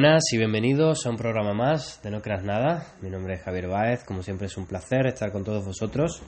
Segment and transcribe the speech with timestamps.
[0.00, 2.86] buenas y bienvenidos a un programa más de No Creas Nada.
[3.02, 6.22] Mi nombre es Javier Báez, como siempre es un placer estar con todos vosotros.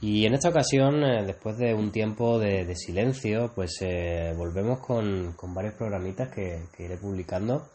[0.00, 4.80] Y en esta ocasión, eh, después de un tiempo de, de silencio, pues eh, volvemos
[4.80, 7.68] con, con varios programitas que, que iré publicando.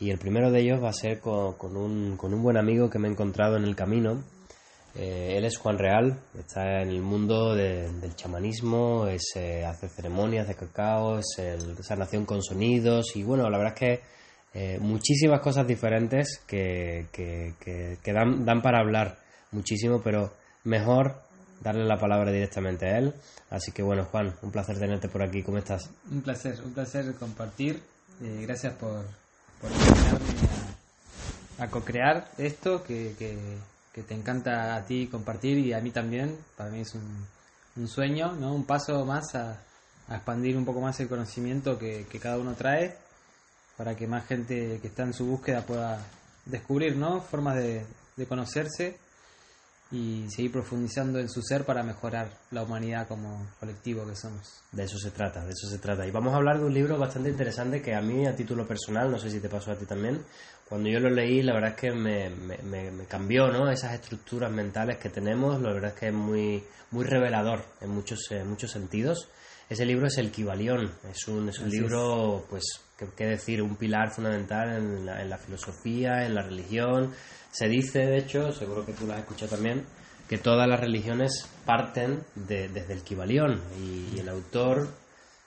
[0.00, 2.90] Y el primero de ellos va a ser con, con un, con un buen amigo
[2.90, 4.24] que me he encontrado en el camino.
[4.96, 9.88] Eh, él es Juan Real, está en el mundo de- del chamanismo, es, eh, hace
[9.88, 14.19] ceremonias de cacao, es el sanación con sonidos y bueno, la verdad es que
[14.54, 19.18] eh, muchísimas cosas diferentes que, que, que- dan, dan para hablar
[19.52, 20.32] muchísimo, pero
[20.64, 21.14] mejor
[21.60, 23.14] darle la palabra directamente a él.
[23.50, 25.90] Así que bueno, Juan, un placer tenerte por aquí, ¿cómo estás?
[26.10, 27.80] Un placer, un placer compartir.
[28.22, 29.04] Eh, gracias por,
[29.60, 29.70] por
[31.58, 33.36] a, a co-crear esto que, que,
[33.92, 36.36] que te encanta a ti compartir y a mí también.
[36.56, 37.26] Para mí es un,
[37.76, 38.54] un sueño, ¿no?
[38.54, 39.58] un paso más a,
[40.08, 42.94] a expandir un poco más el conocimiento que, que cada uno trae
[43.80, 46.04] para que más gente que está en su búsqueda pueda
[46.44, 47.22] descubrir ¿no?
[47.22, 47.82] formas de,
[48.14, 48.98] de conocerse
[49.90, 54.46] y seguir profundizando en su ser para mejorar la humanidad como colectivo que somos.
[54.70, 56.06] De eso se trata, de eso se trata.
[56.06, 59.10] Y vamos a hablar de un libro bastante interesante que a mí, a título personal,
[59.10, 60.22] no sé si te pasó a ti también,
[60.68, 62.58] cuando yo lo leí, la verdad es que me, me,
[62.90, 63.70] me- cambió, ¿no?
[63.70, 68.20] Esas estructuras mentales que tenemos, la verdad es que es muy, muy revelador en muchos,
[68.30, 69.26] en muchos sentidos.
[69.70, 72.64] Ese libro es El Kibalión, es un, es un libro, pues,
[72.98, 77.12] qué qué decir, un pilar fundamental en la, en la filosofía, en la religión.
[77.52, 79.84] Se dice, de hecho, seguro que tú lo has escuchado también,
[80.28, 84.88] que todas las religiones parten de- desde el Kibalión y, y el autor,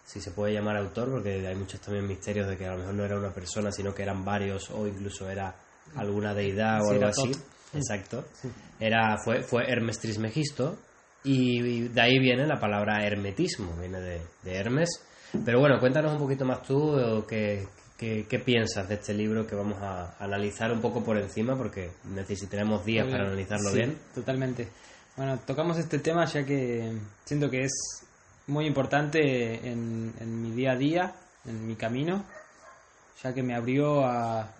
[0.05, 2.93] si se puede llamar autor, porque hay muchos también misterios de que a lo mejor
[2.93, 5.53] no era una persona, sino que eran varios o incluso era
[5.95, 7.31] alguna deidad o Sí, algo así.
[7.31, 7.41] Tot.
[7.75, 8.25] Exacto.
[8.79, 10.77] Era, fue, fue Hermes Trismegisto
[11.23, 14.89] y de ahí viene la palabra hermetismo, viene de, de Hermes.
[15.45, 19.47] Pero bueno, cuéntanos un poquito más tú eh, qué, qué, qué piensas de este libro
[19.47, 23.97] que vamos a analizar un poco por encima porque necesitaremos días para analizarlo Sí, bien.
[24.13, 24.67] Totalmente.
[25.17, 26.91] Bueno, tocamos este tema ya que
[27.25, 27.71] siento que es
[28.47, 31.13] muy importante en, en mi día a día,
[31.45, 32.23] en mi camino,
[33.23, 34.51] ya que me abrió a,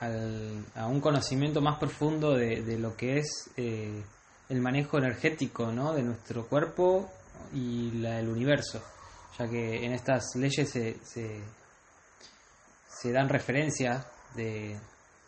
[0.00, 4.02] al- a un conocimiento más profundo de, de lo que es eh,
[4.48, 5.94] el manejo energético ¿no?
[5.94, 7.10] de nuestro cuerpo
[7.54, 8.82] y la del universo,
[9.38, 11.40] ya que en estas leyes se, se,
[12.88, 14.78] se dan referencias de,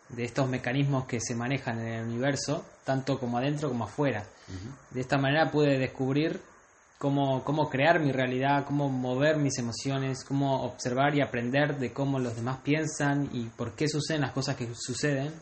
[0.08, 4.24] de estos mecanismos que se manejan en el universo, tanto como adentro como afuera.
[4.90, 6.40] De esta manera pude descubrir
[6.98, 12.18] cómo, cómo crear mi realidad, cómo mover mis emociones, cómo observar y aprender de cómo
[12.18, 15.32] los demás piensan y por qué suceden las cosas que suceden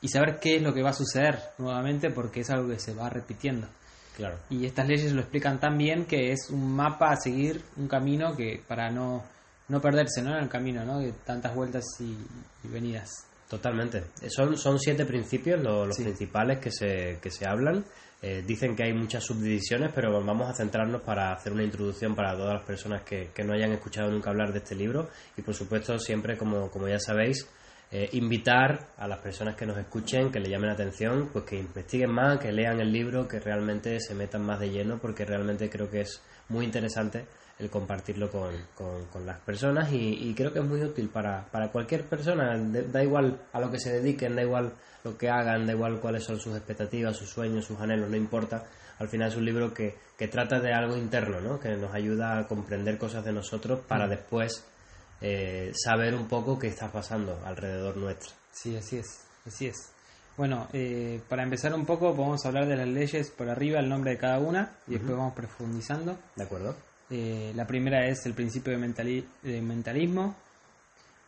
[0.00, 2.94] y saber qué es lo que va a suceder nuevamente porque es algo que se
[2.94, 3.68] va repitiendo.
[4.16, 4.36] Claro.
[4.50, 8.36] Y estas leyes lo explican tan bien que es un mapa a seguir, un camino
[8.36, 9.22] que para no,
[9.68, 10.36] no perderse ¿no?
[10.36, 10.98] en el camino, ¿no?
[10.98, 12.16] de tantas vueltas y,
[12.64, 13.08] y venidas.
[13.48, 14.04] Totalmente.
[14.28, 16.02] Son, son siete principios lo- los Sí.
[16.04, 17.84] principales que se, que se hablan.
[18.22, 22.34] Eh, dicen que hay muchas subdivisiones, pero vamos a centrarnos para hacer una introducción para
[22.36, 25.08] todas las personas que, que no hayan escuchado nunca hablar de este libro.
[25.36, 27.46] Y por supuesto, siempre, como, como ya sabéis,
[27.92, 31.58] eh, invitar a las personas que nos escuchen, que le llamen la atención, pues que
[31.58, 35.68] investiguen más, que lean el libro, que realmente se metan más de lleno, porque realmente
[35.68, 37.26] creo que es muy interesante
[37.58, 41.44] el compartirlo con, con- con las personas y, y creo que es muy útil para,
[41.52, 44.72] para cualquier persona, da igual a lo que se dediquen, da igual
[45.04, 48.64] lo que hagan, da igual cuáles son sus expectativas, sus sueños, sus anhelos, no importa.
[48.98, 51.58] Al final es un libro que, que trata de algo interno, ¿no?
[51.60, 54.64] que nos ayuda a comprender cosas de nosotros para después
[55.22, 58.32] eh, saber un poco qué está pasando alrededor nuestro.
[58.52, 59.88] Sí, así es, así es.
[60.36, 63.88] Bueno, eh, para empezar un poco, vamos a hablar de las leyes por arriba, el
[63.88, 66.18] nombre de cada una, y después vamos profundizando.
[66.36, 66.74] ¿De acuerdo?
[67.10, 70.34] Eh, la primera es el principio de, mentali- de mentalismo,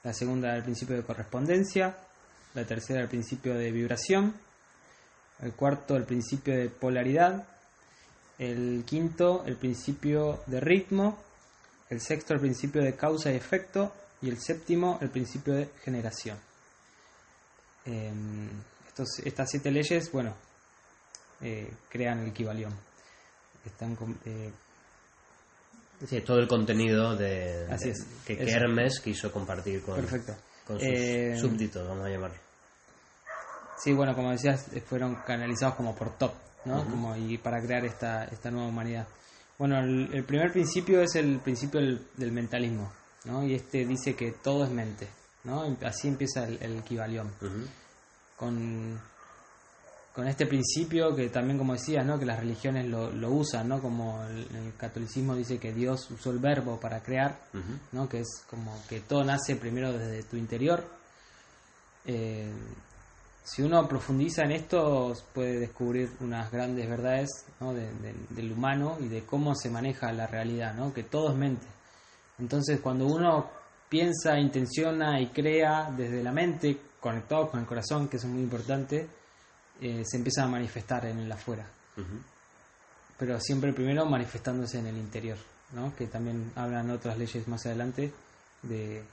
[0.03, 1.95] la segunda el principio de correspondencia,
[2.55, 4.35] la tercera el principio de vibración,
[5.43, 7.47] el cuarto el principio de polaridad,
[8.39, 11.19] el quinto el principio de ritmo,
[11.91, 13.93] el sexto el principio de causa y efecto
[14.23, 16.39] y el séptimo el principio de generación.
[17.85, 18.49] Em,
[18.89, 20.35] estos, estas siete leyes, bueno,
[21.43, 22.73] eh, crean el equivalión.
[23.67, 24.51] Están eh,
[26.09, 28.35] Sí, todo el contenido de, Así de- es, que.
[28.51, 30.35] Hermes quiso compartir con, Perfecto.
[30.67, 32.37] con sus Eh, súbditos, vamos a llamarlo.
[33.77, 36.33] Sí, bueno, como decías, fueron canalizados como por top,
[36.65, 36.85] ¿no?
[36.89, 39.07] Como y para crear esta, esta nueva humanidad.
[39.59, 42.93] Bueno, el, el primer principio es el principio del, del mentalismo,
[43.25, 43.45] ¿no?
[43.45, 45.09] Y este dice que todo es mente,
[45.45, 45.65] ¿no?
[45.65, 46.83] Em- Así empieza el.
[47.41, 47.69] Ujú.
[48.37, 49.01] Con,
[50.13, 52.19] con este principio que también, como decías, ¿no?
[52.19, 53.81] Que las religiones lo, lo usan, ¿no?
[53.81, 57.39] Como el, el catolicismo dice que Dios usó el verbo para crear.
[57.93, 58.09] ¿no?
[58.09, 60.85] Que es como que todo nace primero desde tu interior
[62.07, 62.51] eh,
[63.45, 67.29] si uno profundiza en esto puede descubrir unas grandes verdades
[67.61, 67.75] ¿no?
[67.75, 70.93] de- de- del humano y de cómo se maneja la realidad, ¿no?
[70.95, 71.67] que todo es mente.
[72.39, 73.51] Entonces cuando uno
[73.89, 78.43] piensa, intenciona y crea desde la mente, conectado con el corazón, que eso es muy
[78.43, 79.07] importante,
[79.81, 81.67] eh, se empieza a manifestar en el afuera.
[81.99, 82.19] Ujú.
[83.19, 85.37] Pero siempre primero manifestándose en el interior,
[85.75, 85.95] ¿no?
[85.95, 88.11] que también hablan otras leyes más adelante
[88.63, 89.05] de,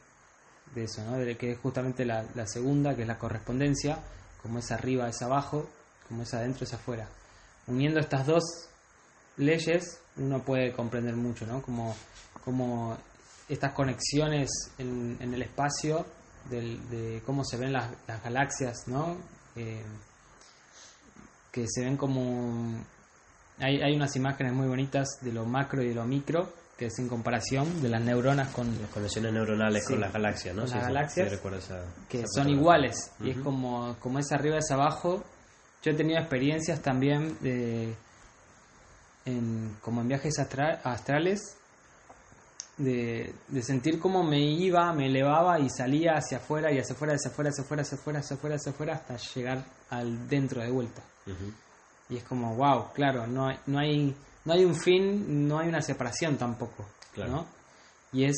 [0.73, 1.17] de eso, ¿no?
[1.17, 3.99] de que es justamente la, la segunda, que es la correspondencia,
[4.41, 5.69] como es arriba es abajo,
[6.07, 7.07] como es adentro es afuera.
[7.67, 8.43] Uniendo estas dos
[9.37, 11.61] leyes, uno puede comprender mucho, ¿no?
[11.61, 11.95] Como,
[12.43, 12.97] como
[13.47, 16.05] estas conexiones en, en el espacio,
[16.49, 19.17] de cómo se ven las, las galaxias, ¿no?
[19.55, 19.83] Eh,
[21.51, 22.83] que se ven como...
[23.59, 26.97] Hay, hay unas imágenes muy bonitas de lo macro y de lo micro, que es
[26.97, 29.93] en comparación de las neuronas con, Las conexiones neuronales Sí.
[29.93, 30.63] con las galaxias, ¿no?
[30.63, 34.17] Con las sí, galaxias, sí, recuerdo esa- que esa son iguales y es como, como
[34.17, 35.23] es arriba es abajo
[35.83, 37.93] yo he tenido experiencias también de
[39.25, 41.55] en, como en viajes astra- astrales
[42.77, 47.13] de, de sentir cómo me iba me elevaba y salía hacia afuera y hacia afuera
[47.13, 50.71] hacia afuera hacia afuera hacia afuera hacia afuera hacia afuera hasta llegar al dentro de
[50.71, 51.03] vuelta
[52.09, 54.15] y es como wow claro no hay no hay
[54.45, 57.31] no hay un fin no hay una separación tampoco Claro.
[57.31, 57.47] ¿no?
[58.13, 58.35] y es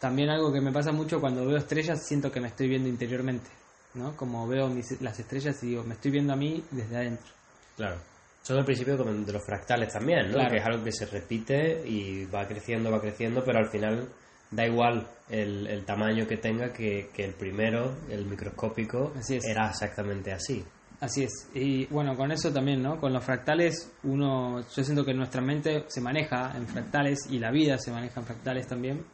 [0.00, 3.48] también algo que me pasa mucho cuando veo estrellas siento que me estoy viendo interiormente
[3.94, 7.32] no como veo mis- las estrellas y digo me estoy viendo a mí desde adentro
[7.76, 7.96] Claro.
[8.42, 10.34] Son el principio como de los fractales también, ¿no?
[10.34, 10.50] Claro.
[10.50, 14.06] Que es algo que se repite y va creciendo, va creciendo, pero al final
[14.50, 19.70] da igual el, el tamaño que tenga que, que el primero, el microscópico, Así era
[19.70, 20.62] exactamente así.
[21.04, 21.50] Así es.
[21.54, 22.98] Y bueno, con eso también, ¿no?
[22.98, 27.50] Con los fractales, uno, yo siento que nuestra mente se maneja en fractales y la
[27.50, 29.04] vida se maneja en fractales también.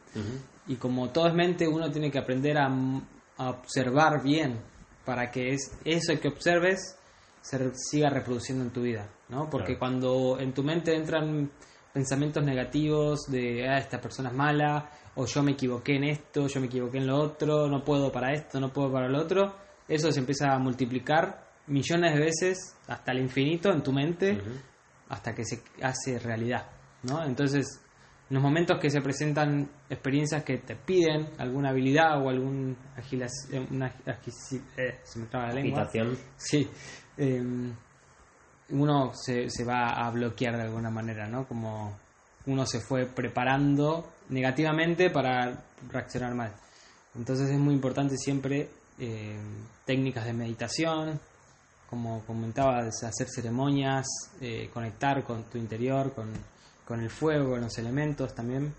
[0.67, 2.67] Y como todo es mente, uno tiene que aprender a,
[3.37, 4.57] a observar bien
[5.05, 6.97] para que es, eso que observes
[7.41, 9.49] se re- siga reproduciendo en tu vida, ¿no?
[9.49, 9.79] Porque Claro.
[9.79, 11.51] cuando en tu mente entran
[11.91, 16.61] pensamientos negativos de, ah, esta persona es mala, o yo me equivoqué en esto, yo
[16.61, 19.55] me equivoqué en lo otro, no puedo para esto, no puedo para lo otro,
[19.89, 24.41] eso se empieza a multiplicar millones de veces hasta el infinito en tu mente
[25.09, 26.65] hasta que se hace realidad,
[27.03, 27.23] ¿no?
[27.23, 27.81] Entonces,
[28.29, 32.77] en los momentos que se presentan experiencias que te piden alguna habilidad o algún
[33.11, 33.87] eh, una
[34.77, 35.81] eh, se me traba la lengua.
[35.81, 36.17] Agitación.
[36.37, 36.67] Sí.
[37.17, 37.43] eh,
[38.69, 41.45] uno se, se va a bloquear de alguna manera, ¿no?
[41.45, 41.97] Como
[42.45, 46.53] uno se fue preparando negativamente para reaccionar mal.
[47.15, 48.69] Entonces es muy importante siempre
[48.99, 49.37] eh,
[49.85, 51.19] técnicas de meditación,
[51.91, 54.07] como comentaba, es hacer ceremonias,
[54.41, 56.29] eh, conectar con tu interior, con,
[56.87, 58.73] con el fuego, con los elementos también,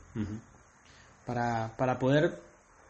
[1.27, 2.41] para, para poder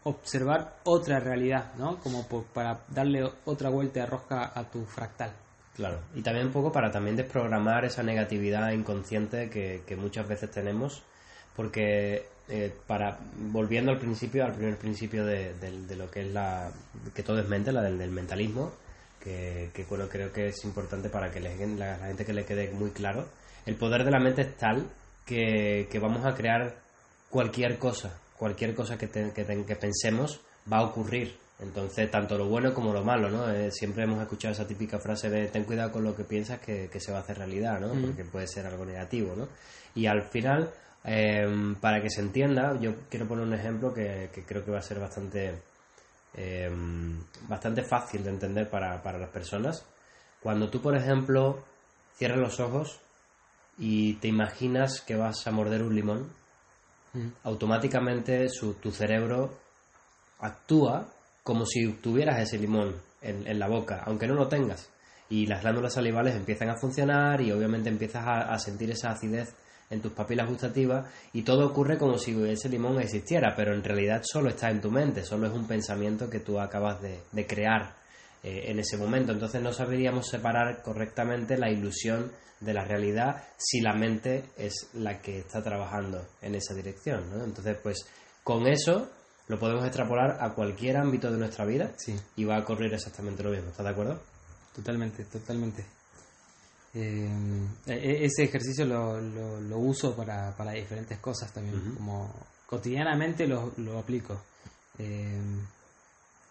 [0.04, 1.98] observar otra realidad, ¿no?
[1.98, 5.32] Como po- para darle otra vuelta de rosca a tu fractal.
[5.76, 10.50] Claro, y también un poco para también desprogramar esa negatividad inconsciente que, que muchas veces
[10.50, 11.02] tenemos,
[11.56, 13.19] porque eh, para
[13.50, 16.70] volviendo al principio, al primer principio de, de- de lo que es la
[17.14, 18.72] que todo es mente, la del, del mentalismo,
[19.22, 22.44] que, que, bueno creo que es importante para que le- la, la gente que le
[22.44, 23.26] quede muy claro,
[23.67, 24.86] el poder de la mente es tal
[25.26, 26.74] que, que vamos a crear
[27.31, 31.36] cualquier cosa, cualquier cosa que, te- que, te- que pensemos va a ocurrir.
[31.60, 33.48] Entonces, tanto lo bueno como lo malo, ¿no?
[33.52, 36.88] Eh, siempre hemos escuchado esa típica frase de ten cuidado con lo que piensas que,
[36.93, 37.94] que se va a hacer realidad, ¿no?
[37.94, 38.02] Mm.
[38.06, 39.46] Porque puede ser algo negativo, ¿no?
[39.94, 40.70] Y al final,
[41.05, 41.46] eh,
[41.81, 44.82] para que se entienda, yo quiero poner un ejemplo que, que creo que va a
[44.82, 45.52] ser bastante,
[46.34, 46.70] eh,
[47.48, 49.84] bastante fácil de entender para, para las personas.
[50.41, 51.62] Cuando tú, por ejemplo,
[52.17, 53.01] cierras los ojos
[53.79, 56.31] y te imaginas que vas a morder un limón,
[57.44, 59.53] automáticamente su, tu cerebro
[60.41, 61.06] actúa
[61.43, 64.89] como si tuvieras ese limón en, en la boca, aunque no lo tengas.
[65.29, 69.55] Y las glándulas salivales empiezan a funcionar y obviamente empiezas a, a sentir esa acidez
[69.93, 74.22] en tus papilas gustativas y todo ocurre como si ese limón existiera, pero en realidad
[74.25, 77.94] solo está en tu mente, solo es un pensamiento que tú acabas de, de crear
[78.43, 79.32] eh, en ese momento.
[79.32, 85.20] Entonces no sabríamos separar correctamente la ilusión de la realidad si la mente es la
[85.20, 87.31] que está trabajando en esa dirección.
[87.31, 87.44] ¿no?
[87.44, 88.06] Entonces, pues
[88.43, 89.08] con eso
[89.49, 93.43] lo podemos extrapolar a cualquier ámbito de nuestra vida Sí, y va a ocurrir exactamente
[93.43, 93.70] lo mismo.
[93.70, 94.20] ¿Estás de acuerdo?
[94.75, 95.84] totalmente, totalmente.
[96.94, 97.29] Eh,
[97.87, 101.94] e- ese ejercicio lo, lo, lo uso para, para diferentes cosas también, Ujú.
[101.96, 102.31] como
[102.67, 104.41] cotidianamente lo, lo aplico.
[104.99, 105.41] Eh,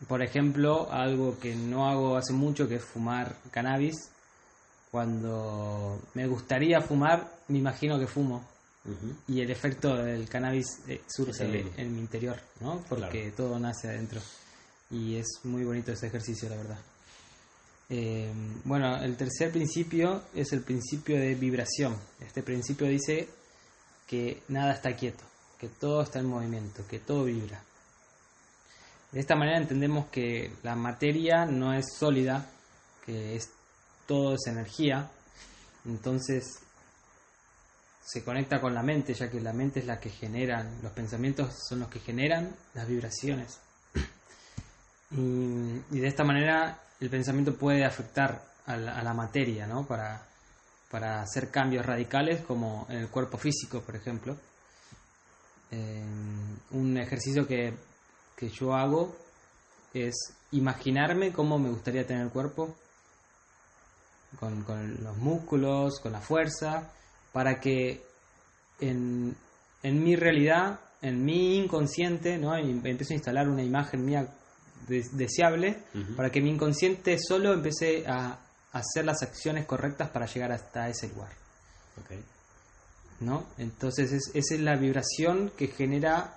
[0.07, 4.09] por ejemplo, algo que no hago hace mucho, que es fumar cannabis.
[4.89, 8.43] Cuando me gustaría fumar, me imagino que fumo.
[9.27, 11.71] Y el efecto del cannabis eh, surge mismo.
[11.77, 12.83] en mi interior, ¿no?
[12.89, 14.19] Porque todo nace adentro.
[14.89, 16.77] y es muy bonito ese ejercicio, la verdad.
[17.93, 18.31] Eh,
[18.63, 21.97] bueno, el tercer principio es el principio de vibración.
[22.21, 23.27] Este principio dice
[24.07, 25.25] que nada está quieto,
[25.59, 27.61] que todo está en movimiento, que todo vibra.
[29.11, 32.49] De esta manera entendemos que la materia no es sólida,
[33.05, 33.49] que es
[34.07, 35.11] todo es energía,
[35.83, 36.45] entonces
[38.05, 41.53] se conecta con la mente, ya que la mente es la que genera, los pensamientos
[41.67, 43.59] son los que generan las vibraciones.
[45.11, 49.85] Y, y de esta manera el pensamiento puede afectar a la, materia, ¿no?
[49.85, 50.21] Para,
[50.89, 54.37] para hacer cambios radicales como en el cuerpo físico, por ejemplo.
[55.71, 56.05] Eh,
[56.71, 57.73] un ejercicio que,
[58.37, 59.15] que yo hago
[59.93, 60.13] es
[60.51, 62.75] imaginarme cómo me gustaría tener el cuerpo,
[64.39, 66.91] con, con los músculos, con la fuerza,
[67.33, 68.05] para que
[68.79, 69.35] en,
[69.81, 72.55] en mi realidad, en mi inconsciente, ¿no?
[72.55, 74.27] Empiezo a instalar una imagen mía
[74.91, 75.77] des- deseable,
[76.15, 78.37] para que mi inconsciente solo empiece a
[78.73, 81.31] hacer las acciones correctas para llegar hasta ese lugar.
[83.21, 83.45] ¿no?
[83.57, 86.33] Entonces es, esa es la vibración que genera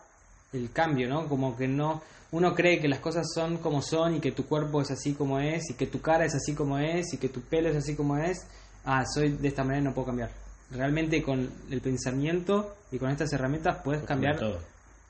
[0.52, 1.28] el cambio, ¿no?
[1.28, 4.82] Como que no, uno cree que las cosas son como son y que tu cuerpo
[4.82, 7.40] es así como es y que tu cara es así como es y que tu
[7.40, 8.46] pelo es así como es.
[8.84, 10.30] Ah, soy de esta manera y no puedo cambiar.
[10.70, 14.58] Realmente con el pensamiento y con estas herramientas puedes cambiar todo.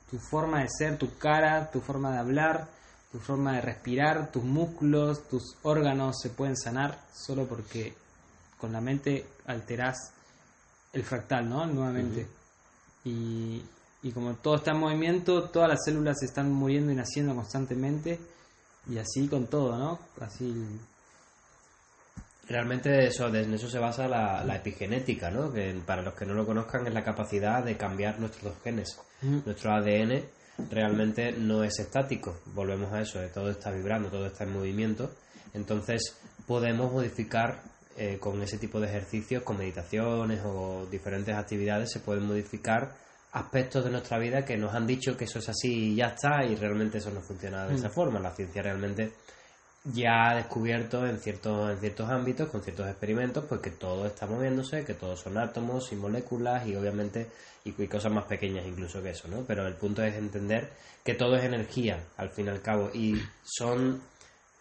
[0.09, 2.67] tu forma de ser, tu cara, tu forma de hablar,
[3.11, 7.93] tu forma de respirar, tus músculos, tus órganos se pueden sanar solo porque
[8.59, 9.97] con la mente alterás
[10.93, 11.65] el fractal, ¿no?
[11.65, 12.27] Nuevamente.
[13.05, 13.61] y,
[14.03, 18.19] y como todo está en movimiento, todas las células están muriendo y naciendo constantemente
[18.89, 19.99] y así con todo, ¿no?
[20.21, 20.53] Así
[22.47, 25.51] Realmente eso, de- en eso se basa la, la epigenética, ¿no?
[25.51, 28.99] Que para los que no lo conozcan es la capacidad de cambiar nuestros genes.
[29.21, 30.23] Nuestro ADN
[30.69, 32.39] realmente no es estático.
[32.53, 35.11] Volvemos a eso, eh, todo está vibrando, todo está en movimiento.
[35.53, 36.15] Entonces
[36.47, 37.61] podemos modificar
[37.97, 42.93] eh, con ese tipo de ejercicios, con meditaciones o diferentes actividades, se pueden modificar
[43.31, 46.45] aspectos de nuestra vida que nos han dicho que eso es así y ya está
[46.45, 48.19] y realmente eso no funciona de esa forma.
[48.19, 49.13] La ciencia realmente
[49.93, 54.25] ya ha descubierto en ciertos, en ciertos ámbitos, con ciertos experimentos, pues que todo está
[54.25, 57.27] moviéndose, que todos son átomos y moléculas y obviamente
[57.63, 59.43] y, cosas más pequeñas incluso que eso, ¿no?
[59.45, 60.71] Pero el punto es entender
[61.03, 64.01] que todo es energía, al fin y al cabo, y son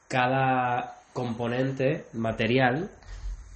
[0.09, 2.91] cada componente material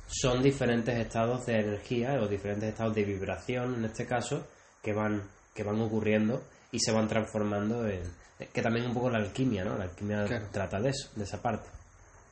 [0.06, 4.46] son diferentes estados de energía o diferentes estados de vibración en este caso
[4.82, 5.22] que van
[5.54, 8.02] que van ocurriendo y se van transformando en
[8.52, 10.47] que también un poco la alquimia no la alquimia Claro.
[10.52, 11.68] trata de eso de esa parte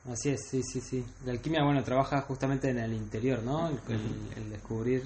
[0.09, 1.05] Así es, sí, sí, sí.
[1.25, 3.67] La alquimia, bueno, trabaja justamente en el interior, ¿no?
[3.67, 5.03] El, el- el descubrir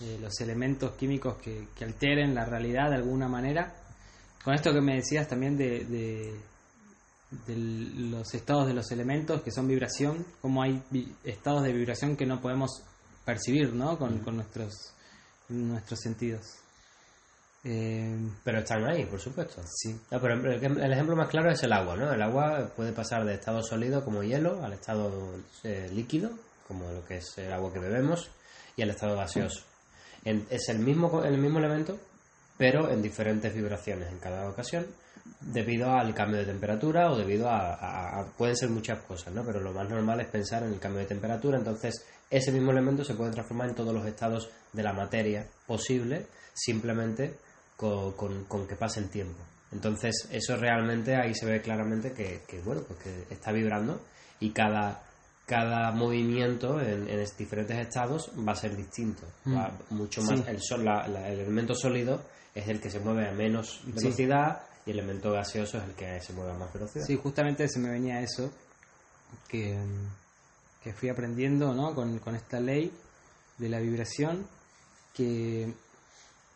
[0.00, 3.74] eh, los elementos químicos que, que alteren la realidad de alguna manera.
[4.42, 6.34] Con esto que me decías también de, de,
[7.46, 12.16] de los estados de los elementos que son vibración, como hay vi- estados de vibración
[12.16, 12.70] que no podemos
[13.26, 13.98] percibir, ¿no?
[13.98, 14.72] Con, con nuestros,
[15.50, 16.42] nuestros sentidos.
[17.68, 19.60] Eh, pero están ahí por supuesto.
[19.66, 19.98] Sí.
[20.10, 23.34] No, pero el, ejemplo más claro es el agua no el agua puede pasar de
[23.34, 25.10] estado sólido como hielo al estado
[25.64, 26.30] eh, líquido
[26.68, 28.30] como lo que es el agua que bebemos
[28.76, 29.62] y al estado gaseoso.
[30.24, 31.98] En- es el mismo el mismo elemento
[32.56, 34.86] pero en diferentes vibraciones en cada ocasión
[35.40, 39.42] debido al cambio de temperatura o debido a, a- a- pueden ser muchas cosas no
[39.44, 41.58] pero lo más normal es pensar en el cambio de temperatura.
[41.58, 46.26] Entonces ese mismo elemento se puede transformar en todos los estados de la materia posible
[46.54, 47.34] simplemente
[47.76, 49.38] con, con- con que pase el tiempo.
[49.72, 54.00] Entonces eso realmente ahí se ve claramente que, que, bueno pues que está vibrando
[54.40, 55.02] y cada
[55.46, 59.22] cada movimiento en, en es- diferentes estados va a ser distinto.
[59.46, 60.44] Va mucho más Sí.
[60.48, 62.20] el sol la- la- el elemento sólido
[62.54, 66.20] es el que se mueve a menos velocidad y el elemento gaseoso es el que
[66.20, 67.04] se mueve a más velocidad.
[67.04, 68.50] Sí, justamente se me venía eso,
[69.48, 69.76] que,
[70.82, 71.94] que fui aprendiendo ¿no?
[71.94, 72.90] con, con esta ley
[73.58, 74.46] de la vibración,
[75.14, 75.72] que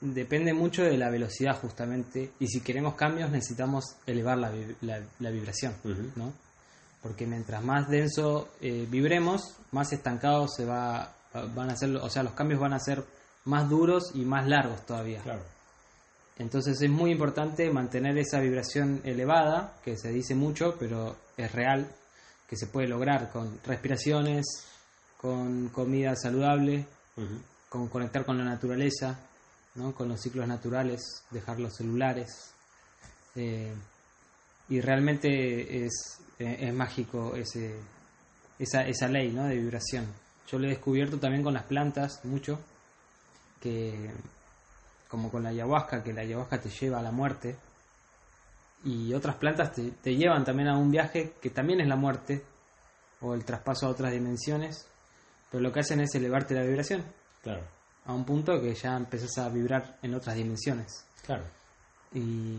[0.00, 5.30] depende mucho de la velocidad justamente, y si queremos cambios necesitamos elevar la, la, la
[5.30, 5.74] vibración.
[6.16, 6.32] ¿no?
[7.02, 11.14] Porque mientras más denso eh, vibremos, más estancados se va,
[11.54, 13.04] van a ser, o sea, los cambios van a ser
[13.44, 15.20] más duros y más largos todavía.
[15.22, 15.42] claro
[16.38, 21.86] Entonces es muy importante mantener esa vibración elevada, que se dice mucho, pero es real,
[22.48, 24.44] que se puede lograr con respiraciones,
[25.16, 26.86] con comida saludable,
[27.68, 29.18] con conectar con la naturaleza,
[29.80, 29.94] ¿no?
[29.94, 32.52] con los ciclos naturales, dejar los celulares.
[33.34, 33.72] Eh,
[34.68, 37.74] y realmente es, eh, es mágico ese,
[38.58, 39.44] esa, esa ley ¿no?
[39.44, 40.06] de vibración.
[40.48, 42.58] Yo lo he descubierto también con las plantas mucho,
[43.60, 44.10] que
[45.08, 47.56] como con la ayahuasca, que la ayahuasca te lleva a la muerte.
[48.84, 52.44] y otras plantas te, te llevan también a un viaje que también es la muerte
[53.20, 54.86] o el traspaso a otras dimensiones,
[55.50, 57.04] pero lo que hacen es elevarte la vibración
[57.42, 57.62] Claro,
[58.06, 61.04] a un punto que ya empezás a vibrar en otras dimensiones.
[61.24, 61.44] claro.
[62.12, 62.58] Y,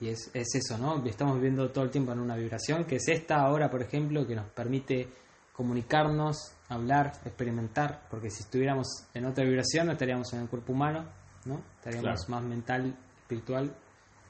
[0.00, 1.04] y es, es eso, ¿no?
[1.04, 4.34] Estamos viviendo todo el tiempo en una vibración, que es esta ahora, por ejemplo, que
[4.34, 5.08] nos permite
[5.52, 11.04] comunicarnos, hablar, experimentar, porque si estuviéramos en otra vibración no estaríamos en el cuerpo humano,
[11.44, 11.60] ¿no?
[11.78, 12.30] Estaríamos Claro.
[12.30, 13.74] más mental, espiritual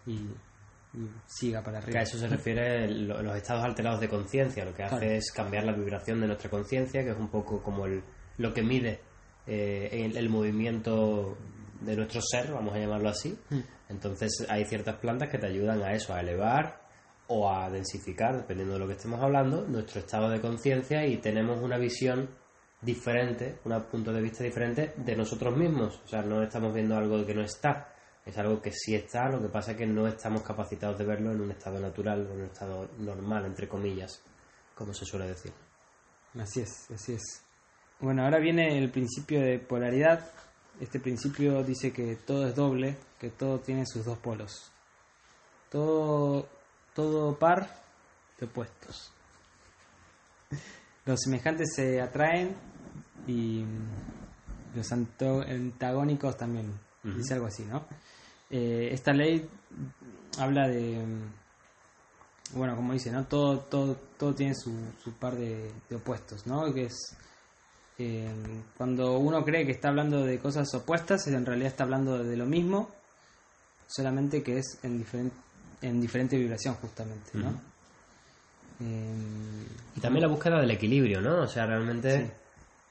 [0.06, 2.00] y, y siga para Que arriba.
[2.00, 4.64] a eso se refiere lo- los estados alterados de conciencia.
[4.64, 5.12] Lo que hace Claro.
[5.12, 8.02] es cambiar la vibración de nuestra conciencia, que es un poco como el,
[8.38, 9.00] lo que mide
[9.46, 11.36] eh, el, el movimiento
[11.80, 13.38] de nuestro ser, vamos a llamarlo así.
[13.50, 13.60] Mm.
[13.88, 16.86] Entonces hay ciertas plantas que te ayudan a eso, a elevar
[17.28, 21.60] o a densificar, dependiendo de lo que estemos hablando, nuestro estado de conciencia y tenemos
[21.62, 22.28] una visión
[22.80, 26.00] diferente, un punto de vista diferente de nosotros mismos.
[26.04, 27.92] O sea, no estamos viendo algo que no está,
[28.24, 31.32] es algo que sí está, lo que pasa es que no estamos capacitados de verlo
[31.32, 34.22] en un estado natural o en un estado normal, entre comillas,
[34.74, 35.52] como se suele decir.
[36.38, 37.45] Así es, así es.
[37.98, 40.30] Bueno, ahora viene el principio de polaridad.
[40.80, 44.70] Este principio dice que todo es doble, que todo tiene sus dos polos.
[45.70, 46.46] Todo,
[46.94, 47.82] todo par
[48.38, 49.10] de opuestos.
[51.06, 52.54] Los semejantes se atraen
[53.26, 53.64] y
[54.74, 56.72] los antagónicos también.
[57.02, 57.86] Dice algo así, ¿no?
[58.50, 59.48] Eh, esta ley
[60.38, 61.02] habla de
[62.52, 63.24] bueno, como dice, ¿no?
[63.24, 64.72] Todo, todo, todo tiene su,
[65.02, 66.72] su par de, de opuestos, ¿no?
[66.72, 67.16] Que es
[67.98, 68.28] eh,
[68.76, 72.46] cuando uno cree que está hablando de cosas opuestas, en realidad está hablando de lo
[72.46, 72.90] mismo,
[73.88, 75.36] solamente que es en diferente,
[75.82, 77.50] en diferente vibración, justamente, ¿no?
[78.80, 79.14] Eh,
[79.96, 81.42] Y también la búsqueda del equilibrio, ¿no?
[81.42, 82.30] O sea, realmente Sí.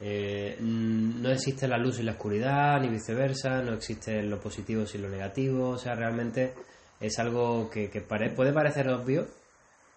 [0.02, 5.04] eh, no existe la luz y la oscuridad, ni viceversa, no existe lo positivo sin
[5.04, 6.54] lo negativo, o sea, realmente
[7.00, 9.28] es algo que, que pare- puede parecer obvio,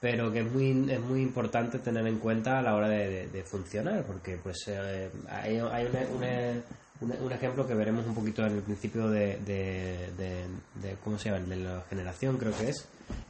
[0.01, 3.27] pero que es muy, es muy importante tener en cuenta a la hora de, de-
[3.29, 6.63] de funcionar, porque pues eh, hay, hay una- una-
[7.01, 11.45] un, un ejemplo que veremos un poquito en el principio de, de, ¿cómo se llama?
[11.47, 12.87] De la generación creo que es,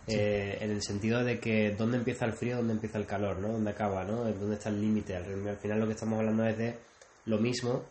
[0.07, 3.49] eh, en el sentido de que dónde empieza el frío, dónde empieza el calor, ¿no?
[3.49, 4.25] Dónde acaba, ¿no?
[4.25, 5.17] Dónde está el límite.
[5.17, 6.75] Al, al final lo que estamos hablando es de
[7.27, 7.83] lo mismo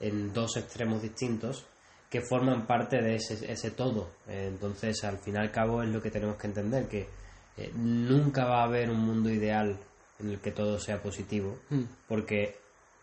[0.00, 1.66] en dos extremos distintos
[2.10, 4.08] que forman parte de ese, ese todo.
[4.28, 7.06] Entonces, al fin y al cabo es lo que tenemos que entender, que
[7.56, 9.76] eh, nunca va a haber un mundo ideal
[10.18, 12.56] en el que todo sea positivo, mm, porque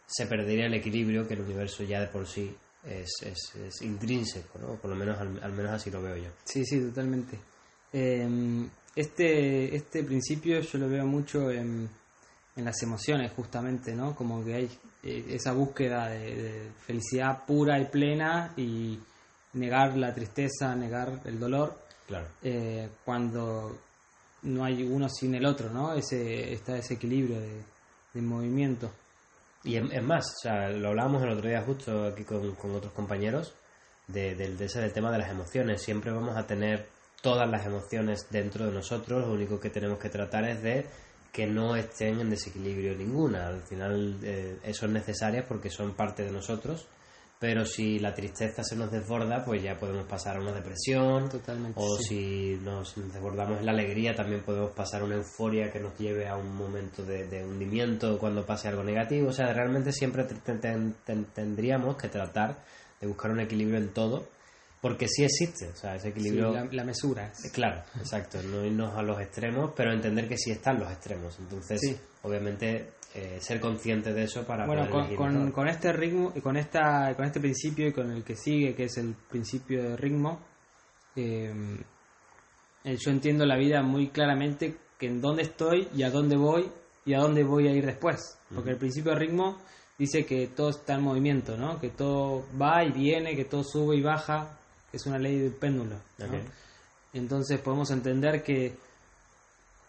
[0.08, 4.60] se perdería el equilibrio que el universo ya de por sí es, es, es intrínseco,
[4.60, 4.76] ¿no?
[4.76, 6.30] Por lo menos, al, al menos así lo veo yo.
[6.44, 7.38] Sí, sí, totalmente.
[7.94, 8.28] Eh,
[8.96, 11.90] este, este principio yo lo veo mucho en,
[12.56, 14.14] en las emociones, justamente, ¿no?
[14.16, 14.70] Como que hay
[15.04, 19.00] eh, esa búsqueda de, de felicidad pura y plena y
[19.54, 22.28] negar la tristeza, negar el dolor, Claro.
[22.44, 23.78] eh, cuando
[24.44, 25.94] no hay uno sin el otro, ¿no?
[25.94, 28.92] Ese, está ese equilibrio de, movimiento.
[29.64, 33.54] Y es, más, o sea, lo hablábamos el otro día justo aquí con, otros compañeros
[34.08, 35.82] de, del- de ese del tema de las emociones.
[35.82, 36.86] Siempre vamos a tener
[37.22, 40.86] todas las emociones dentro de nosotros, lo único que tenemos que tratar es de
[41.32, 43.48] que no estén en desequilibrio ninguna.
[43.48, 46.86] Al final eh, eso es necesario porque son parte de nosotros,
[47.44, 51.78] pero si la tristeza se nos desborda, pues ya podemos pasar a una depresión, Totalmente.
[51.78, 52.04] o sí.
[52.56, 56.26] si nos desbordamos en la alegría, también podemos pasar a una euforia que nos lleve
[56.26, 59.28] a un momento de, de hundimiento cuando pase algo negativo.
[59.28, 62.64] O sea, realmente siempre te- te- te- te- tendríamos que tratar
[63.02, 64.24] de buscar un equilibrio en todo,
[64.84, 65.70] porque sí existe.
[65.70, 66.52] O sea, ese Sí, equilibrio.
[66.52, 67.32] la, la mesura.
[67.44, 71.40] Eh, Claro, exacto, no irnos a los extremos, pero entender que sí están los extremos.
[71.40, 71.98] Entonces, Sí.
[72.24, 76.58] obviamente, eh, ser consciente de eso para bueno, poder con, con, con este ritmo, con
[76.58, 80.40] esta, con este principio y con el que sigue, que es el principio de ritmo,
[81.16, 81.54] eh,
[82.84, 86.70] eh, yo entiendo la vida muy claramente que en dónde estoy y a dónde voy
[87.06, 88.20] y a dónde voy a ir después.
[88.54, 89.58] Porque el principio de ritmo
[89.98, 91.80] dice que todo está en movimiento, ¿no?
[91.80, 94.58] Que todo va y viene, que todo sube y baja,
[94.94, 95.96] es una ley del péndulo.
[97.14, 98.76] Entonces podemos entender que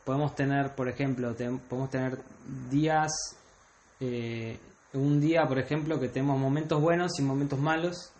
[0.04, 2.18] podemos tener, por ejemplo, te- podemos tener
[2.70, 3.10] días,
[4.00, 4.58] eh,
[4.92, 8.10] un día, por ejemplo, que tenemos momentos buenos y momentos malos,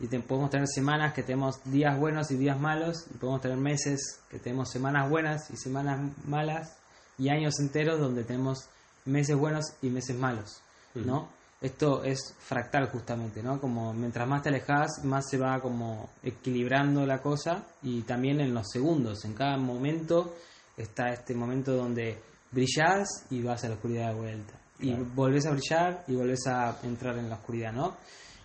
[0.00, 3.58] y te- podemos tener semanas que tenemos días buenos y días malos, y podemos tener
[3.58, 6.76] meses que tenemos semanas buenas y semanas malas,
[7.18, 8.64] y años enteros donde tenemos
[9.04, 10.60] meses buenos y meses malos,
[10.94, 11.28] ¿no?
[11.60, 13.60] Esto es fractal justamente, ¿no?
[13.60, 18.54] Como mientras más te alejas, más se va como equilibrando la cosa y también en
[18.54, 20.36] los segundos, en cada momento
[20.76, 22.18] está este momento donde
[22.50, 24.54] brillas y vas a la oscuridad de vuelta.
[24.78, 27.96] Y volvés a brillar y volvés a entrar en la oscuridad, ¿no?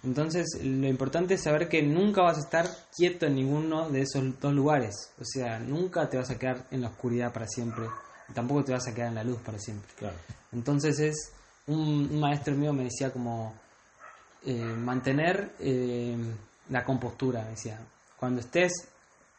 [0.04, 4.39] Entonces, lo importante es saber que nunca vas a estar quieto en ninguno de esos
[4.39, 4.93] dos lugares.
[5.19, 7.86] O sea, nunca te vas a quedar en la oscuridad para siempre.
[8.34, 9.89] Tampoco te vas a quedar en la luz para siempre.
[9.97, 10.15] Claro.
[10.51, 11.32] Entonces es
[11.67, 13.54] un, un maestro mío me decía como
[14.45, 16.15] eh, mantener eh,
[16.69, 17.80] la compostura, me decía.
[18.17, 18.71] Cuando estés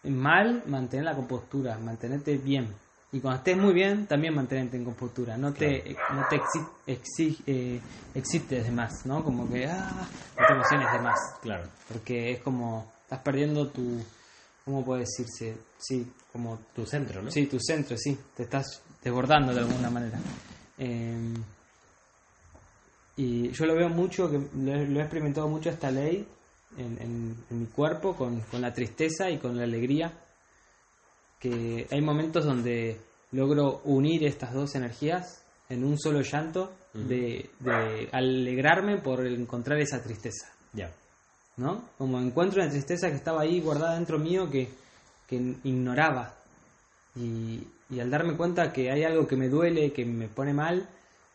[0.04, 2.68] mal, mantener la compostura, mantenerte bien.
[3.12, 5.36] Y cuando estés muy bien, también mantenerte en compostura.
[5.38, 7.80] No te, no te exi- exi- eh,
[8.14, 9.22] excites de más, ¿no?
[9.24, 10.06] Como que, ah,
[10.38, 11.18] no te emociones de más.
[11.40, 11.64] Claro.
[11.88, 14.02] Porque es como, estás perdiendo tu,
[14.64, 15.56] ¿cómo puede decirse?
[15.78, 17.30] Sí, como Tu centro, ¿no?
[17.30, 18.18] Sí, tu centro, sí.
[18.36, 20.18] Te estás desbordando de alguna manera.
[20.78, 21.16] Eh,
[23.16, 26.26] y yo lo veo mucho, que lo, he- lo he experimentado mucho esta ley
[26.76, 30.12] en, en- en mi cuerpo, con, con la tristeza y con la alegría.
[31.38, 32.98] Que hay momentos donde
[33.33, 40.02] logro unir estas dos energías en un solo llanto de, de alegrarme por encontrar esa
[40.02, 40.48] tristeza.
[40.72, 40.90] Ya.
[41.57, 41.85] ¿no?
[41.98, 44.68] Como encuentro una tristeza que estaba ahí guardada dentro mío que,
[45.29, 46.35] que ignoraba.
[47.14, 50.88] Y, y al darme cuenta que hay algo que me duele, que me pone mal,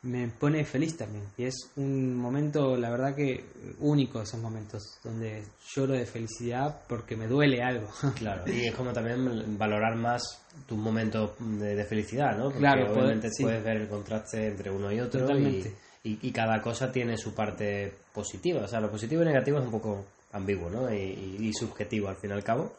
[0.03, 1.23] me pone feliz también.
[1.37, 3.43] Y es un momento, la verdad que
[3.79, 5.43] único esos momentos, donde
[5.75, 7.87] lloro de felicidad porque me duele algo.
[8.17, 10.23] Claro, y es como también valorar más
[10.67, 12.45] tus momentos de, de felicidad, ¿no?
[12.45, 13.43] Porque Claro, poder- obviamente sí.
[13.43, 15.73] puedes ver el contraste entre uno y otro y, Totalmente.
[16.03, 18.61] y, y cada cosa tiene su parte positiva.
[18.63, 20.91] O sea, lo positivo y negativo es un poco ambiguo, ¿no?
[20.93, 22.73] Y, y- y subjetivo al fin y al cabo.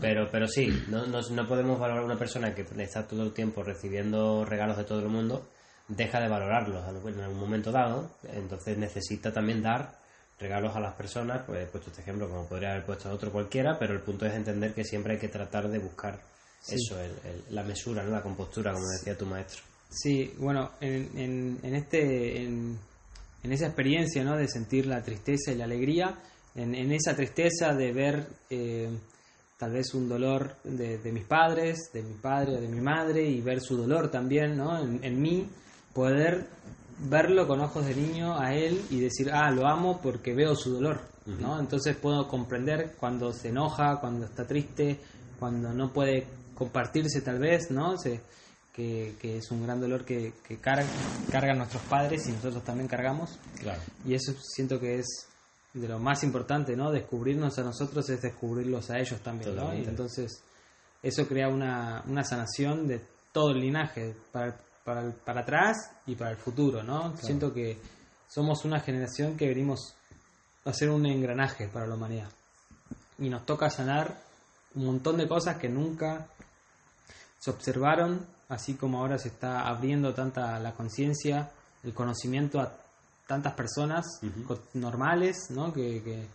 [0.00, 3.32] Pero, pero sí, no, no, no podemos valorar a una persona que está todo el
[3.32, 5.48] tiempo recibiendo regalos de todo el mundo,
[5.88, 9.96] deja de valorarlos en algún momento dado, entonces necesita también dar
[10.38, 13.78] regalos a las personas, pues he puesto este ejemplo como podría haber puesto otro cualquiera,
[13.78, 16.20] pero el punto es entender que siempre hay que tratar de buscar
[16.68, 18.10] eso, el- el- la mesura, ¿no?
[18.10, 19.62] la compostura, como decía tu maestro.
[19.88, 22.76] Sí, bueno, en, en, en este, en,
[23.44, 24.36] en esa experiencia, ¿no?
[24.36, 26.18] De sentir la tristeza y la alegría,
[26.56, 28.90] en, en esa tristeza de ver eh,
[29.56, 33.22] tal vez un dolor de, de mis padres, de mi padre o de mi madre,
[33.22, 34.76] y ver su dolor también, ¿no?
[34.82, 35.48] En mí,
[35.96, 36.46] poder
[37.08, 40.74] verlo con ojos de niño a él y decir, ah, lo amo porque veo su
[40.74, 41.58] dolor, ¿no?
[41.58, 45.00] Entonces puedo comprender cuando se enoja, cuando está triste,
[45.38, 47.98] cuando no puede compartirse tal vez, ¿no?
[47.98, 48.20] Se,
[48.72, 50.84] que, que es un gran dolor que, que car-
[51.32, 53.38] cargan nuestros padres y nosotros también cargamos.
[53.58, 53.80] Claro.
[54.06, 55.06] Y eso siento que es
[55.74, 56.90] de lo más importante, ¿no?
[56.90, 59.74] Descubrirnos a nosotros es descubrirlos a ellos también, ¿no?
[59.74, 60.42] Y entonces
[61.02, 63.00] eso crea una, una sanación de
[63.32, 67.14] todo el linaje, para, para, el- para atrás y para el futuro, ¿no?
[67.26, 67.76] Siento que
[68.28, 69.94] somos una generación que venimos
[70.64, 72.28] a hacer un engranaje para la humanidad.
[73.18, 74.16] Y nos toca sanar
[74.74, 76.26] un montón de cosas que nunca
[77.38, 81.50] se observaron, así como ahora se está abriendo tanta la conciencia,
[81.82, 82.72] el conocimiento a
[83.26, 84.04] tantas personas
[84.74, 85.72] normales, ¿no?
[85.72, 86.26] Que, que,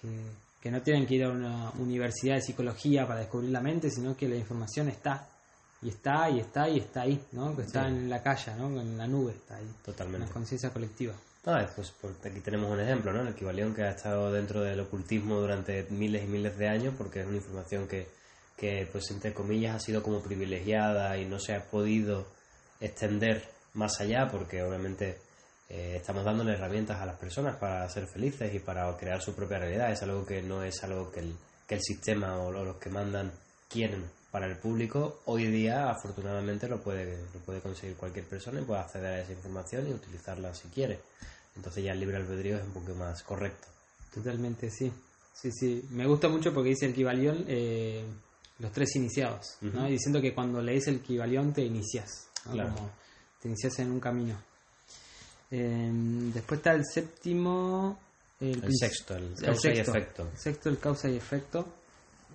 [0.00, 3.90] que- que no tienen que ir a una universidad de psicología para descubrir la mente,
[3.90, 5.28] sino que la información está.
[5.84, 7.54] Y está, y está, y está ahí, ¿no?
[7.54, 7.88] Que está Sí.
[7.94, 8.80] en la calle, ¿no?
[8.80, 9.70] En la nube está ahí.
[9.84, 10.26] Totalmente.
[10.26, 11.12] La conciencia colectiva.
[11.46, 11.92] Ah, pues,
[12.24, 13.20] aquí tenemos un ejemplo, ¿no?
[13.20, 17.20] El Equivalión que ha estado dentro del ocultismo durante miles y miles de años, porque
[17.20, 18.08] es una información que,
[18.56, 22.26] que, pues entre comillas, ha sido como privilegiada y no se ha podido
[22.80, 25.18] extender más allá, porque obviamente
[25.68, 29.58] eh, estamos dándole herramientas a las personas para ser felices y para crear su propia
[29.58, 29.92] realidad.
[29.92, 31.34] Es algo que no es algo que el,
[31.66, 33.32] que el sistema o lo- los que mandan
[33.68, 35.20] quieren para el público.
[35.26, 39.30] Hoy día, afortunadamente, lo puede, lo puede conseguir cualquier persona y puede acceder a esa
[39.32, 40.98] información y utilizarla si quiere.
[41.54, 43.68] Entonces ya el libre albedrío es un poco más correcto.
[44.12, 44.90] Totalmente, sí.
[45.32, 45.84] Sí, sí.
[45.90, 48.04] Me gusta mucho porque dice el Kibalión eh,
[48.58, 49.82] los tres iniciados, ¿no?
[49.82, 49.86] Ujú.
[49.86, 52.52] Y diciendo que cuando lees el Kibalión te inicias, ¿no?
[52.54, 52.74] Claro.
[52.74, 52.90] Como
[53.40, 54.36] te inicias en un camino.
[55.52, 55.90] Eh,
[56.34, 58.00] después está el séptimo...
[58.40, 59.90] El prin- sexto, el causa y sexto.
[59.92, 60.28] efecto.
[60.32, 61.64] El sexto, el causa y efecto.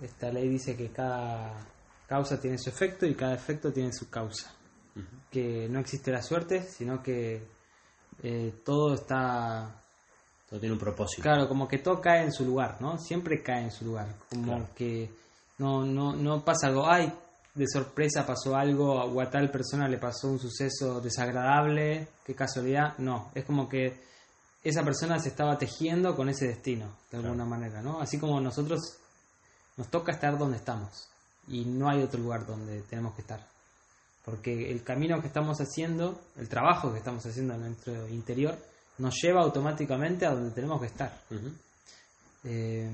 [0.00, 1.52] Esta ley dice que cada
[2.10, 4.52] causa tiene su efecto y cada efecto tiene su causa.
[5.30, 7.40] Que no existe la suerte, sino que
[8.24, 9.80] eh, todo está
[10.48, 11.22] Todo tiene un propósito.
[11.22, 12.98] Claro, como que todo cae en su lugar, ¿no?
[12.98, 14.08] Siempre cae en su lugar.
[14.28, 14.68] Como Claro.
[14.74, 15.08] que
[15.58, 17.12] no, no, no pasa algo, ay,
[17.54, 22.98] de sorpresa pasó algo o a tal persona le pasó un suceso desagradable, qué casualidad.
[22.98, 24.00] No, es como que
[24.64, 28.00] esa persona se estaba tejiendo con ese destino, de alguna manera, ¿no?
[28.00, 28.80] Así como nosotros
[29.76, 31.06] nos toca estar donde estamos
[31.48, 33.40] y no hay otro lugar donde tenemos que estar.
[34.24, 38.56] Porque el camino que estamos haciendo, el trabajo que estamos haciendo en nuestro interior,
[38.98, 41.18] nos lleva automáticamente a donde tenemos que estar.
[41.30, 41.50] Ujú.
[42.44, 42.90] Eh,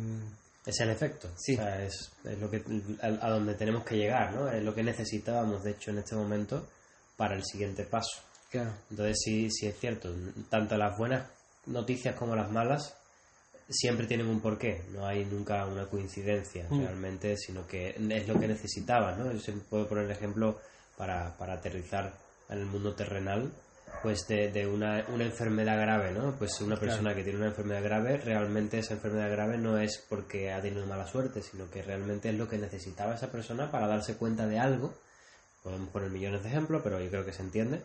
[0.65, 1.29] Es el efecto.
[1.37, 1.55] Sí.
[1.55, 2.63] O sea, es, es lo que,
[3.03, 4.49] a, a donde tenemos que llegar, ¿no?
[4.49, 6.67] Es lo que necesitábamos, de hecho, en este momento
[7.17, 8.21] para el siguiente paso.
[8.51, 10.13] claro, Entonces sí, sí es cierto,
[10.51, 11.27] tanto las buenas
[11.67, 12.95] noticias como las malas
[13.69, 16.81] siempre tienen un porqué, no hay nunca una coincidencia Mm.
[16.81, 19.33] realmente, sino que es lo que necesitabas, ¿no?
[19.33, 20.59] Yo siempre puedo poner el ejemplo
[20.97, 22.15] para, para aterrizar
[22.49, 23.51] en el mundo terrenal,
[24.03, 26.35] pues de, de una, una enfermedad grave, ¿no?
[26.37, 30.53] Pues una persona que tiene una enfermedad grave, realmente esa enfermedad grave no es porque
[30.53, 34.17] ha tenido mala suerte, sino que realmente es lo que necesitaba esa persona para darse
[34.17, 34.95] cuenta de algo,
[35.63, 37.83] podemos poner millones de ejemplos, pero yo creo que se entiende,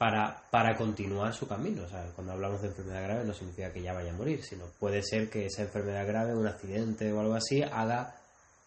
[0.00, 1.82] para, para continuar su camino.
[1.82, 4.64] O sea, cuando hablamos de enfermedad grave no significa que ya vaya a morir, sino
[4.78, 8.14] puede ser que esa enfermedad grave, un accidente o algo así, haga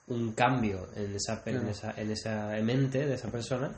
[0.09, 3.71] un cambio en esa, en esa, en esa mente de esa persona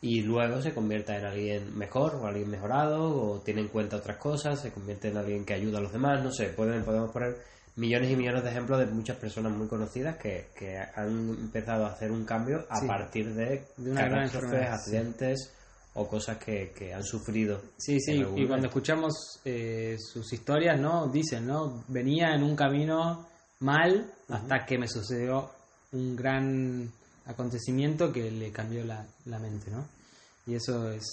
[0.00, 4.16] y luego se convierta en alguien mejor o alguien mejorado o tiene en cuenta otras
[4.16, 7.36] cosas, se convierte en alguien que ayuda a los demás, no sé, pueden, podemos poner
[7.76, 11.90] millones y millones de ejemplos de muchas personas muy conocidas que, que han empezado a
[11.92, 12.86] hacer un cambio a Sí.
[12.88, 15.52] partir de, De una gran catástrofes, accidentes
[15.96, 17.60] o cosas que, que han sufrido.
[17.78, 21.08] Sí, sí, algún y cuando escuchamos eh, sus historias, ¿no?
[21.08, 21.84] Dicen, ¿no?
[21.88, 23.26] Venía en un camino
[23.60, 25.50] mal hasta que me sucedió
[25.92, 26.90] un gran
[27.26, 29.84] acontecimiento que le cambió la, la mente, ¿no?
[30.46, 31.04] Y eso es,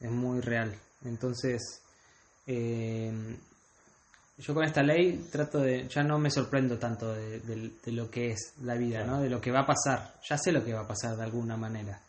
[0.00, 0.74] es muy real.
[1.04, 1.80] Entonces,
[2.46, 3.10] eh,
[4.38, 8.10] yo con esta ley trato de, ya no me sorprendo tanto de, de- de lo
[8.10, 9.20] que es la vida, ¿no?
[9.20, 10.14] De lo que va a pasar.
[10.28, 12.00] Ya sé lo que va a pasar de alguna manera.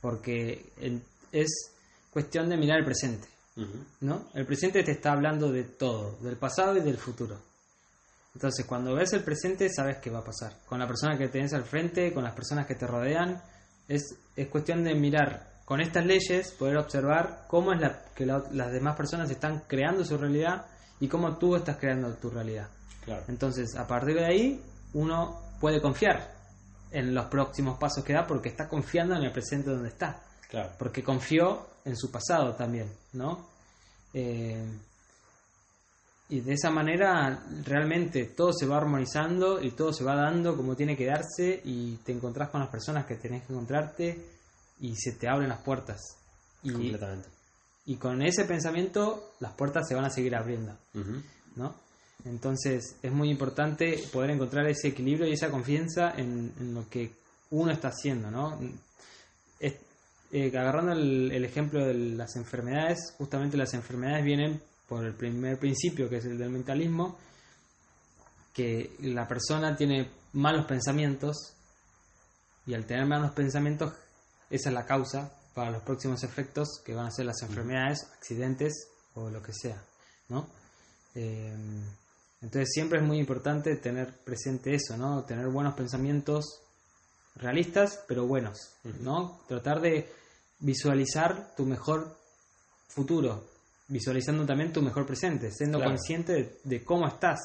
[0.00, 1.72] Porque en- es
[2.10, 3.28] cuestión de mirar el presente.
[4.00, 4.26] ¿no?
[4.34, 7.36] El presente te está hablando de todo, del pasado y del futuro.
[8.34, 10.52] Entonces, cuando ves el presente, sabes qué va a pasar.
[10.66, 13.42] Con la persona que tenés al frente, con las personas que te rodean,
[13.88, 18.44] es, es cuestión de mirar con estas leyes, poder observar cómo es la, que la-
[18.52, 20.66] las demás personas están creando su realidad
[21.00, 22.68] y cómo tú estás creando tu realidad.
[23.04, 23.24] Claro.
[23.28, 24.62] Entonces, a partir de ahí,
[24.94, 26.32] uno puede confiar
[26.92, 30.70] en los próximos pasos que da porque está confiando en el presente donde está Claro.
[30.78, 33.46] porque confió en su pasado también, ¿no?
[34.14, 34.64] Eh,
[36.30, 40.76] y de esa manera realmente todo se va armonizando y todo se va dando como
[40.76, 44.26] tiene que darse y te encontrás con las personas que tenés que encontrarte
[44.80, 46.00] y se te abren las puertas.
[46.62, 47.28] Y, Completamente.
[47.86, 50.74] y con ese pensamiento las puertas se van a seguir abriendo.
[51.56, 51.74] ¿no?
[52.24, 57.10] Entonces es muy importante poder encontrar ese equilibrio y esa confianza en, en lo que
[57.50, 58.58] uno está haciendo, ¿no?
[60.30, 65.58] Eh, agarrando el, el ejemplo de las enfermedades, justamente las enfermedades vienen por el primer
[65.58, 67.16] principio, que es el del mentalismo,
[68.52, 71.54] que la persona tiene malos pensamientos
[72.66, 73.94] y al tener malos pensamientos,
[74.50, 78.88] esa es la causa para los próximos efectos que van a ser las enfermedades, accidentes
[79.14, 79.82] o lo que sea,
[80.28, 80.48] ¿no?
[81.14, 81.54] Eh,
[82.40, 85.24] entonces siempre es muy importante tener presente eso, ¿no?
[85.24, 86.62] Tener buenos pensamientos
[87.38, 89.40] realistas, pero buenos, ¿no?
[89.48, 90.10] Tratar de
[90.60, 92.16] visualizar tu mejor
[92.88, 93.44] futuro,
[93.88, 95.92] visualizando también tu mejor presente, siendo Claro.
[95.92, 97.38] consciente de, de cómo estás.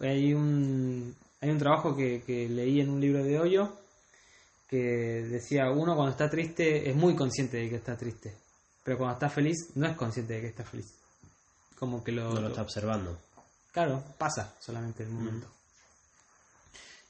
[0.00, 3.72] Hay un, hay un trabajo que, que leí en un libro de Hoyo
[4.68, 4.76] que
[5.30, 8.34] decía, uno cuando está triste es muy consciente de que está triste,
[8.84, 10.86] pero cuando está feliz no es consciente de que está feliz.
[11.78, 13.18] Como que lo, No lo está observando.
[13.72, 15.46] Claro, pasa solamente el momento.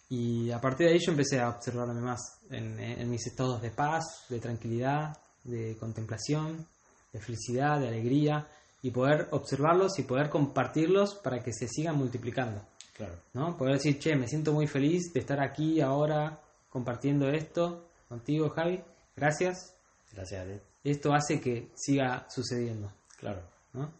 [0.08, 3.70] Y a partir de ahí yo empecé a observarme más en, en mis estados de
[3.70, 6.66] paz, de tranquilidad, de contemplación,
[7.12, 8.46] de felicidad, de alegría,
[8.82, 12.62] y poder observarlos y poder compartirlos para que se sigan multiplicando.
[12.96, 13.14] Claro.
[13.34, 13.56] ¿no?
[13.56, 16.40] Poder decir, che, me siento muy feliz de estar aquí ahora
[16.70, 18.80] compartiendo esto contigo, Javi.
[19.16, 19.74] Gracias.
[20.12, 20.90] Gracias ti.
[20.90, 22.92] Esto hace que siga sucediendo.
[23.18, 23.42] Claro.
[23.72, 23.90] ¿no?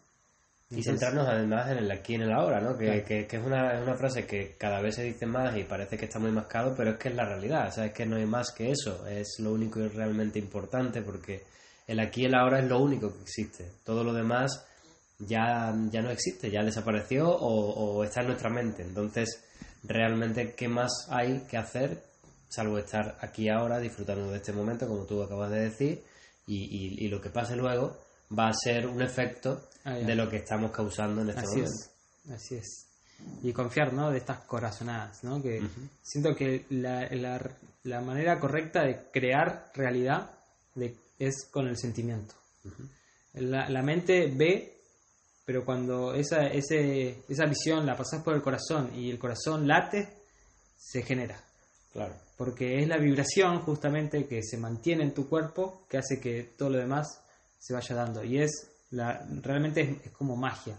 [0.69, 2.77] Y centrarnos además en el aquí y en el ahora, ¿no?
[2.77, 3.05] Que, Claro.
[3.05, 5.97] que- que es, una, es una frase que cada vez se dice más y parece
[5.97, 8.17] que está muy mascado, pero es que es la realidad, o sea, es que no
[8.17, 11.43] hay más que eso, es lo único y realmente importante porque
[11.87, 13.71] el aquí y el ahora es lo único que existe.
[13.85, 14.65] Todo lo demás
[15.19, 18.83] ya, ya no existe, ya desapareció o, o está en nuestra mente.
[18.83, 19.41] Entonces,
[19.83, 22.03] realmente, ¿qué más hay que hacer
[22.49, 26.03] salvo estar aquí ahora disfrutando de este momento, como tú acabas de decir,
[26.45, 27.97] y, y- y lo que pase luego
[28.37, 31.71] va a ser un efecto Ah, de lo que estamos causando en este Así momento.
[31.71, 32.85] es, así es.
[33.41, 34.11] Y confiar, ¿no?
[34.11, 35.41] De estas corazonadas, ¿no?
[35.41, 35.61] Que
[36.03, 37.39] siento que la, la,
[37.83, 40.29] la manera correcta de crear realidad
[40.75, 42.35] de, es con el sentimiento.
[43.33, 44.81] la, la mente ve,
[45.45, 50.09] pero cuando esa, ese, esa visión la pasas por el corazón y el corazón late,
[50.75, 51.41] se genera.
[51.93, 56.43] Claro, Porque es la vibración justamente que se mantiene en tu cuerpo que hace que
[56.57, 57.07] todo lo demás
[57.57, 58.23] se vaya dando.
[58.23, 58.51] Y es
[58.91, 60.77] la, realmente es, es como magia.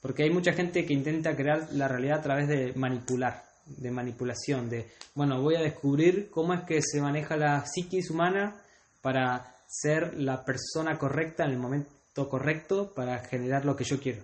[0.00, 4.68] Porque hay mucha gente que intenta crear la realidad a través de manipular, de manipulación,
[4.68, 8.56] de, bueno, voy a descubrir cómo es que se maneja la psiquis humana
[9.00, 14.22] para ser la persona correcta en el momento correcto para generar lo que yo quiero.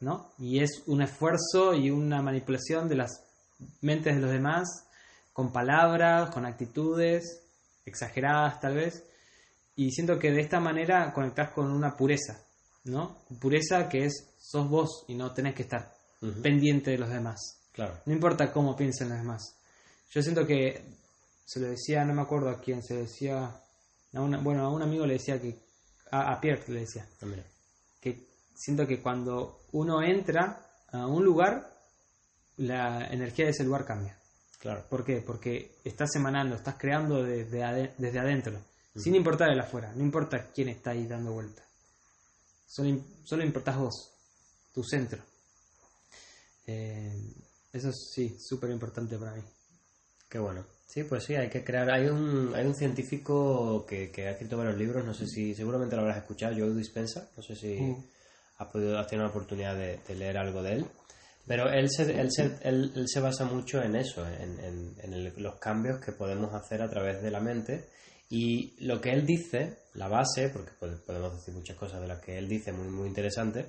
[0.00, 0.30] ¿no?
[0.38, 3.22] Y es un esfuerzo y una manipulación de las
[3.82, 4.86] mentes de los demás
[5.32, 7.42] con palabras, con actitudes
[7.84, 9.04] exageradas tal vez.
[9.74, 12.45] Y siento que de esta manera conectás con una pureza,
[12.86, 13.16] ¿no?
[13.40, 15.92] Pureza que es sos vos y no tenés que estar
[16.42, 17.38] pendiente de los demás.
[17.72, 18.00] Claro.
[18.06, 19.54] No importa cómo piensen los demás.
[20.10, 20.82] Yo siento que
[21.44, 23.44] se lo decía, no me acuerdo a quién, se lo decía,
[24.14, 25.56] a una- bueno, a un amigo le decía que,
[26.10, 27.44] a, a Pierre le decía, Ah, mira.
[28.00, 31.70] que siento que cuando uno entra a un lugar,
[32.56, 34.16] la energía de ese lugar cambia.
[34.58, 34.84] Claro.
[34.88, 35.20] ¿Por qué?
[35.20, 38.58] Porque estás emanando, estás creando desde, ade- desde adentro,
[38.96, 41.62] sin importar el afuera, no importa quién está ahí dando vuelta.
[42.66, 44.10] Solo, solo importás vos,
[44.74, 45.22] tu centro.
[46.66, 47.34] Eh,
[47.72, 49.42] eso es, sí, súper importante para mí.
[50.28, 50.64] Qué bueno.
[50.86, 51.90] Sí, pues sí, hay que crear.
[51.90, 55.94] Hay un, hay un científico que, que ha escrito varios libros, no sé si, seguramente
[55.94, 57.96] lo habrás escuchado, Joe Dispensa, no sé si
[58.58, 60.86] has, podido, has tenido la oportunidad de, de leer algo de él.
[61.46, 65.42] Pero él se, él se, él, él se basa mucho en eso, en, en- en
[65.42, 67.88] los cambios que podemos hacer a través de la mente.
[68.28, 72.20] Y lo que él dice, la base, porque pod- podemos decir muchas cosas de las
[72.20, 73.66] que él dice muy, muy interesante,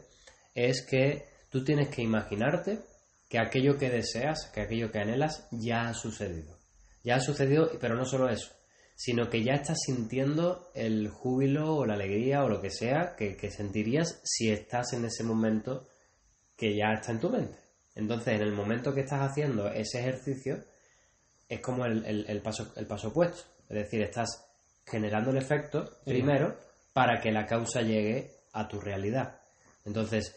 [0.55, 2.79] es que tú tienes que imaginarte
[3.29, 6.57] que aquello que deseas, que aquello que anhelas, ya ha sucedido.
[7.03, 8.49] Ya ha sucedido, pero no solo eso,
[8.95, 13.37] sino que ya estás sintiendo el júbilo o la alegría o lo que sea que,
[13.37, 15.87] que sentirías si estás en ese momento
[16.57, 17.59] que ya está en tu mente.
[17.97, 20.63] Entonces, en el momento que estás haciendo ese ejercicio,
[21.49, 23.41] es como el, el- el paso, el paso opuesto.
[23.69, 24.45] Es decir, estás
[24.85, 26.55] generando el efecto primero
[26.93, 29.39] para que la causa llegue a tu realidad.
[29.85, 30.35] Entonces,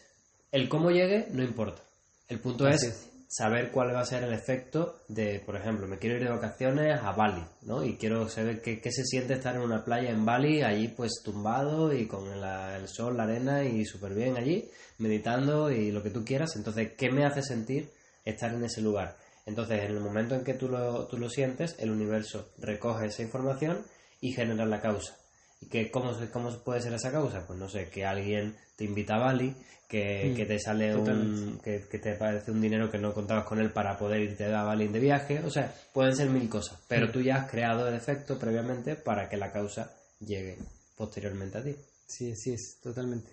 [0.51, 1.81] el cómo llegue no importa.
[2.27, 3.10] El punto es.
[3.31, 6.99] Saber cuál va a ser el efecto de, por ejemplo, me quiero ir de vacaciones
[7.01, 7.81] a Bali, ¿no?
[7.81, 11.21] Y quiero saber qué, qué se siente estar en una playa en Bali, allí pues
[11.23, 16.09] tumbado y con el sol, la arena y súper bien allí, meditando y lo que
[16.09, 16.57] tú quieras.
[16.57, 17.89] Entonces, ¿qué me hace sentir
[18.25, 19.15] estar en ese lugar?
[19.45, 23.21] Entonces, en el momento en que tú lo, tú lo sientes, el universo recoge esa
[23.21, 23.85] información
[24.19, 25.20] y genera la causa.
[25.61, 27.45] ¿Y que, cómo, cómo puede ser esa causa?
[27.47, 29.55] Pues no sé, que alguien te invita a Bali,
[29.87, 33.45] que, Mm, que te sale un, que, que te parece un dinero que no contabas
[33.45, 35.39] con él para poder irte a Bali de viaje.
[35.45, 37.11] O sea, pueden ser mil cosas, pero Mm.
[37.11, 40.57] tú ya has creado el efecto previamente para que la causa llegue
[40.97, 41.75] posteriormente a ti.
[42.07, 43.31] Sí, sí es, totalmente.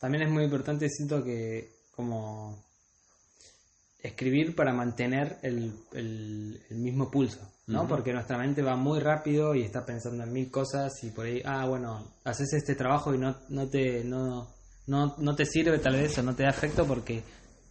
[0.00, 2.64] También es muy importante, siento que como
[4.02, 7.86] escribir para mantener el, el- el mismo pulso, ¿no?
[7.88, 11.42] Porque nuestra mente va muy rápido y está pensando en mil cosas y por ahí,
[11.44, 14.48] ah, bueno, haces este trabajo y no, no, te, no,
[14.86, 17.22] no, no te sirve tal vez o no te da efecto porque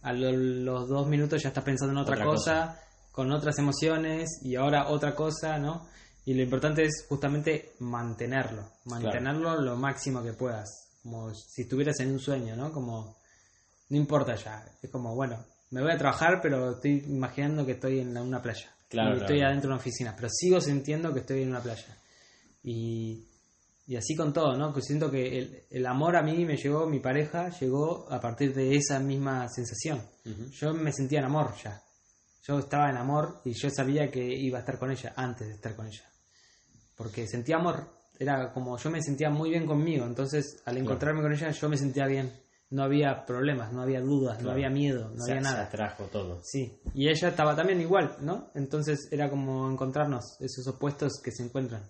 [0.02, 2.80] a lo- los dos minutos ya estás pensando en otra, Otra cosa,
[3.10, 5.86] con otras emociones y ahora otra cosa, ¿no?
[6.26, 10.68] Y lo importante es justamente mantenerlo, mantenerlo lo máximo que puedas,
[11.02, 12.70] como si estuvieras en un sueño, ¿no?
[12.72, 13.16] Como,
[13.88, 18.00] no importa ya, es como, bueno, me voy a trabajar, pero estoy imaginando que estoy
[18.00, 18.70] en una playa.
[18.88, 21.96] Claro, y estoy adentro de una oficina, pero sigo sintiendo que estoy en una playa.
[22.62, 23.26] Y,
[23.86, 24.72] y así con todo, ¿no?
[24.72, 28.54] Que siento que el, el amor a mí me llegó, mi pareja llegó a partir
[28.54, 30.02] de esa misma sensación.
[30.52, 31.80] Yo me sentía en amor ya.
[32.46, 35.54] Yo estaba en amor y yo sabía que iba a estar con ella antes de
[35.54, 36.04] estar con ella.
[36.96, 37.88] Porque sentía amor.
[38.18, 40.06] Era como yo me sentía muy bien conmigo.
[40.06, 42.32] Entonces, al encontrarme con ella, yo me sentía bien.
[42.70, 45.62] No había problemas, no había dudas, no había miedo, no Se- había Se nada.
[45.66, 46.40] atrajo todo.
[46.42, 48.50] Sí, y ella estaba también igual, ¿no?
[48.54, 51.82] Entonces era como encontrarnos esos opuestos que se encuentran,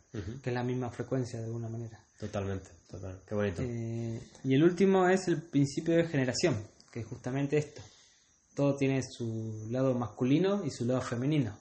[0.42, 1.98] que es la misma frecuencia de alguna manera.
[2.18, 3.22] Totalmente, total.
[3.26, 3.62] Qué bonito.
[3.62, 6.56] Eh, y el último es el principio de generación,
[6.92, 7.80] que es justamente esto.
[8.54, 11.58] Todo tiene su lado masculino y su lado femenino.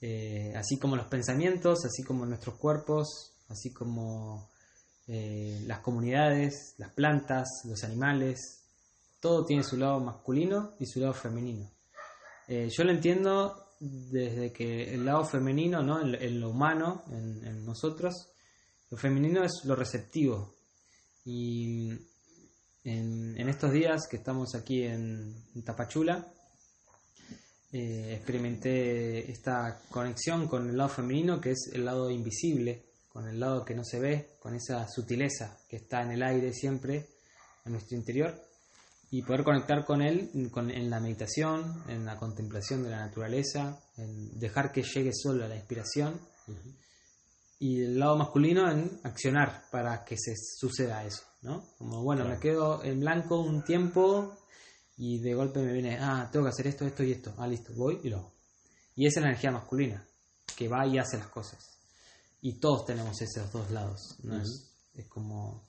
[0.00, 4.48] Eh, así como los pensamientos, así como nuestros cuerpos, así como
[5.08, 8.62] eh, las comunidades, las plantas, los animales,
[9.20, 11.70] todo tiene su lado masculino y su lado femenino.
[12.46, 16.00] Eh, yo lo entiendo desde que el lado femenino, ¿no?
[16.00, 18.28] en, en lo humano, en, nosotros,
[18.90, 20.54] lo femenino es lo receptivo.
[21.24, 21.90] Y
[22.84, 26.26] en, estos días que estamos aquí en, en Tapachula,
[27.72, 32.87] eh, experimenté esta conexión con el lado femenino, que es el lado invisible,
[33.18, 36.52] con el lado que no se ve, con esa sutileza que está en el aire
[36.52, 37.08] siempre,
[37.64, 38.40] en nuestro interior,
[39.10, 43.80] y poder conectar con él con- en la meditación, en la contemplación de la naturaleza,
[43.96, 46.20] en dejar que llegue solo la inspiración,
[47.58, 51.64] y el lado masculino en accionar para que se suceda eso, ¿no?
[51.76, 52.36] Como, bueno, Claro.
[52.36, 54.38] me quedo en blanco un tiempo
[54.96, 57.34] y de golpe me viene, ah, tengo que hacer esto, esto y esto.
[57.36, 58.32] Ah, listo, voy y lo hago.
[58.94, 60.06] Y esa es la energía masculina,
[60.56, 61.77] que va y hace las cosas.
[62.40, 64.40] Y todos tenemos esos dos lados, ¿no?
[64.40, 65.68] es, es como...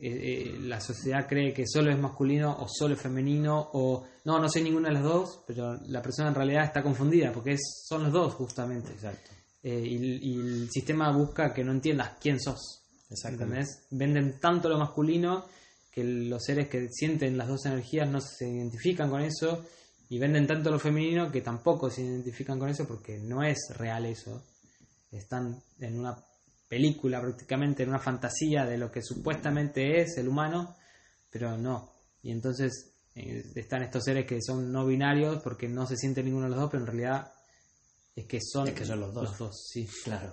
[0.00, 4.38] eh, eh, la sociedad cree que solo es masculino o solo es femenino o no,
[4.38, 7.84] no sé ninguna de las dos, pero la persona en realidad está confundida porque es,
[7.86, 8.92] son los dos justamente.
[8.92, 9.30] Exacto.
[9.62, 12.82] Eh, y, y el sistema busca que no entiendas quién sos.
[13.24, 13.86] ¿Entendés?
[13.90, 15.44] Venden tanto lo masculino
[15.92, 19.64] que los seres que sienten las dos energías no se identifican con eso
[20.08, 24.06] y venden tanto lo femenino que tampoco se identifican con eso porque no es real
[24.06, 24.42] eso.
[25.16, 26.16] Están en una
[26.68, 30.76] película prácticamente, en una fantasía de lo que supuestamente es el humano,
[31.30, 31.92] pero no.
[32.22, 36.44] Y entonces eh, están estos seres que son no binarios porque no se siente ninguno
[36.46, 37.32] de los dos, pero en realidad
[38.14, 39.24] es que son, Es que son los dos.
[39.24, 39.88] Los dos, sí.
[40.04, 40.32] Claro.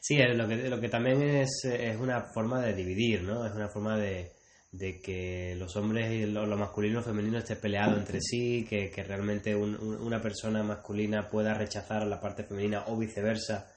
[0.00, 3.44] Sí, lo que, lo que también es, es una forma de dividir, ¿no?
[3.44, 4.32] Es una forma de,
[4.70, 8.64] de que los hombres y lo, lo masculino y lo femenino estén peleados entre sí,
[8.68, 12.96] que, que realmente un- un- una persona masculina pueda rechazar a la parte femenina o
[12.96, 13.72] viceversa,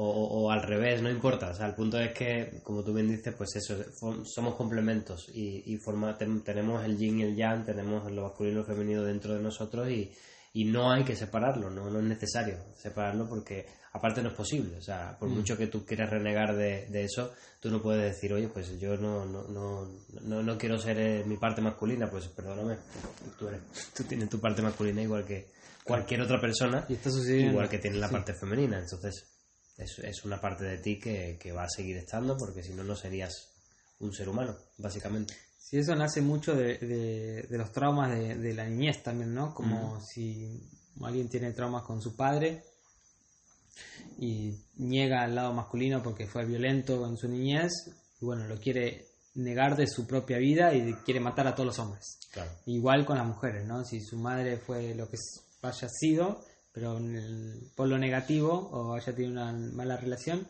[0.00, 1.50] o, al revés, no importa.
[1.50, 3.74] O sea, el punto es que, como tú bien dices, pues eso,
[4.24, 8.54] somos complementos y, y forma, ten- tenemos el yin y el yang, tenemos lo masculino
[8.56, 10.12] y lo femenino dentro de nosotros y,
[10.52, 14.76] y no hay que separarlo, no, no es necesario separarlo porque aparte no es posible.
[14.76, 18.32] O sea, por mucho que tú quieras renegar de, de eso, tú no puedes decir,
[18.32, 19.88] oye, pues yo no, no, no,
[20.22, 22.76] no, no quiero ser eh, mi parte masculina, pues perdóname,
[23.38, 23.60] tú, eres,
[23.96, 25.48] tú tienes tu parte masculina igual que
[25.84, 27.52] cualquier otra persona, Y está sucediendo.
[27.52, 28.12] igual que tienes la Sí.
[28.12, 28.78] parte femenina.
[28.78, 29.27] Entonces,
[29.78, 32.84] es, es una parte de ti que, que va a seguir estando porque si no,
[32.84, 33.48] no serías
[34.00, 35.34] un ser humano, básicamente.
[35.58, 39.54] Sí, eso nace mucho de, de- de los traumas de, de la niñez también, ¿no?
[39.54, 40.60] Como si
[41.02, 42.62] alguien tiene traumas con su padre
[44.18, 47.72] y niega al lado masculino porque fue violento en su niñez
[48.20, 51.78] y bueno, lo quiere negar de su propia vida y quiere matar a todos los
[51.78, 52.18] hombres.
[52.32, 52.50] Claro.
[52.66, 53.84] Igual con las mujeres, ¿no?
[53.84, 55.16] Si su madre fue lo que
[55.62, 56.40] haya sido,
[56.72, 60.46] pero en el polo negativo o haya tenido una mala relación,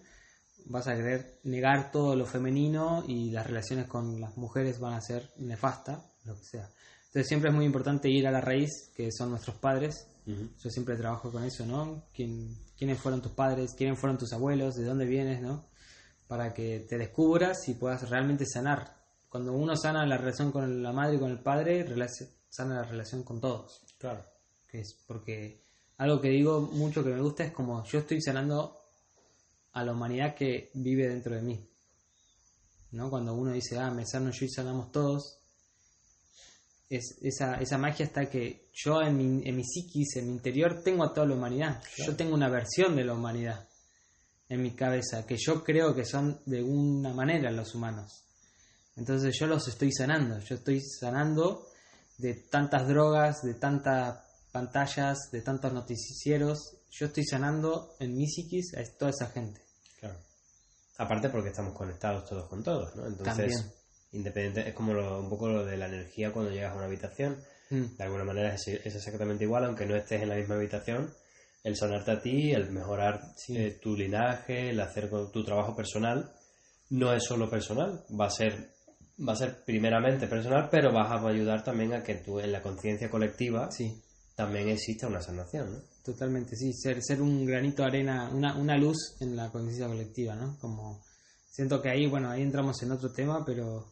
[0.66, 5.00] vas a querer negar todo lo femenino y las relaciones con las mujeres van a
[5.00, 6.68] ser nefastas, lo que sea.
[7.06, 10.06] Entonces siempre es muy importante ir a la raíz, que son nuestros padres.
[10.26, 10.50] Ujú.
[10.62, 12.04] Yo siempre trabajo con eso, ¿no?
[12.12, 13.72] ¿Quién, ¿Quiénes fueron tus padres?
[13.74, 14.74] ¿Quiénes fueron tus abuelos?
[14.76, 15.64] ¿De dónde vienes, no?
[16.26, 18.94] Para que te descubras y puedas realmente sanar.
[19.30, 21.86] Cuando uno sana la relación con la madre y con el padre,
[22.50, 24.24] sana la relación con todos Claro.
[24.66, 25.64] que es porque
[25.98, 28.80] algo que digo mucho que me gusta es como yo estoy sanando
[29.72, 31.68] a la humanidad que vive dentro de mí.
[32.92, 33.10] ¿No?
[33.10, 35.38] Cuando uno dice, ah, me sano yo y sanamos todos,
[36.88, 40.82] es, esa, esa magia está que yo en mi, en mi psiquis, en mi interior,
[40.82, 41.82] tengo a toda la humanidad.
[41.98, 43.68] Yo tengo una versión de la humanidad
[44.48, 48.24] en mi cabeza, que yo creo que son de una manera los humanos.
[48.96, 51.66] Entonces yo los estoy sanando, yo estoy sanando
[52.16, 54.27] de tantas drogas, de tantas
[54.62, 56.58] pantallas, de tantos noticieros.
[56.90, 59.60] Yo estoy sanando en mi psiquis a toda esa gente.
[60.00, 60.16] Claro.
[60.96, 63.06] Aparte porque estamos conectados todos con todos, ¿no?
[63.06, 63.72] Entonces, También.
[64.12, 67.40] independiente, es como lo- un poco lo de la energía cuando llegas a una habitación.
[67.70, 71.12] Mm, De alguna manera es, es exactamente igual, aunque no estés en la misma habitación.
[71.62, 73.56] El sanarte a ti, el mejorar Sí.
[73.56, 76.32] eh, tu linaje, el hacer tu trabajo personal,
[76.90, 78.76] no es solo personal, va a ser
[79.20, 82.62] va a ser primeramente personal, pero vas a ayudar también a que tú en la
[82.62, 84.00] conciencia colectiva Sí,
[84.38, 85.80] también exista una sanación, ¿no?
[86.04, 86.72] totalmente, sí.
[86.72, 90.56] Ser, ser un granito de arena, una, una luz en la conciencia colectiva, ¿no?
[90.60, 91.02] Como
[91.50, 93.90] siento que ahí, bueno, ahí entramos en otro tema, pero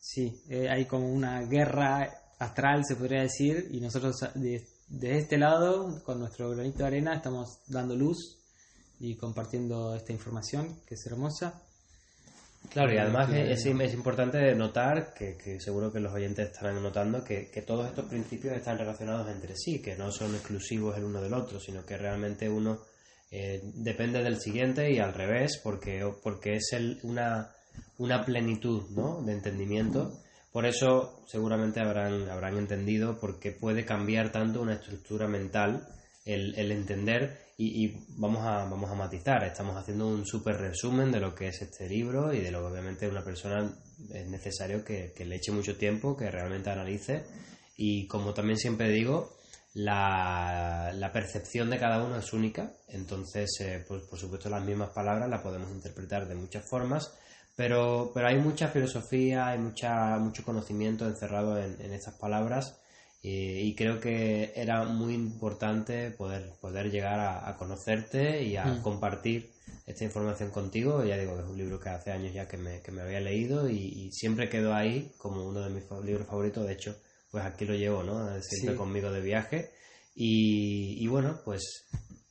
[0.00, 5.38] sí, eh, hay como una guerra astral, se podría decir, y nosotros de, de este
[5.38, 8.40] lado, con nuestro granito de arena, estamos dando luz
[8.98, 11.62] y compartiendo esta información que es hermosa.
[12.70, 17.22] Claro, y además es, es importante notar, que, que seguro que los oyentes estarán notando,
[17.22, 21.20] que, que todos estos principios están relacionados entre sí, que no son exclusivos el uno
[21.20, 22.80] del otro, sino que realmente uno
[23.30, 27.50] eh, depende del siguiente y al revés, porque, porque es el, una,
[27.98, 29.22] una plenitud ¿no?
[29.22, 30.20] de entendimiento.
[30.52, 35.86] Por eso seguramente habrán, habrán entendido por qué puede cambiar tanto una estructura mental
[36.24, 39.44] el, el entender y, vamos, a, vamos a matizar.
[39.44, 42.72] Estamos haciendo un súper resumen de lo que es este libro y de lo que
[42.72, 43.72] obviamente una persona
[44.12, 47.24] es necesario que, que le eche mucho tiempo, que realmente analice
[47.76, 49.36] y como también siempre digo,
[49.74, 54.90] la, la percepción de cada uno es única, entonces eh, pues, por supuesto las mismas
[54.90, 57.12] palabras las podemos interpretar de muchas formas,
[57.56, 62.80] pero, pero hay mucha filosofía, hay mucha, mucho conocimiento encerrado en, en estas palabras
[63.24, 68.64] eh, y creo que era muy importante poder, poder llegar a, a conocerte y a
[68.66, 68.82] Mm.
[68.82, 69.50] compartir
[69.86, 71.02] esta información contigo.
[71.04, 73.20] Ya digo que es un libro que hace años ya que me, que me había
[73.20, 76.66] leído y, y siempre quedó ahí como uno de mis libros favoritos.
[76.66, 76.96] De hecho,
[77.30, 78.26] pues aquí lo llevo, ¿no?
[78.42, 78.78] Siempre Sí.
[78.78, 79.70] conmigo de viaje.
[80.14, 81.86] Y, y bueno, pues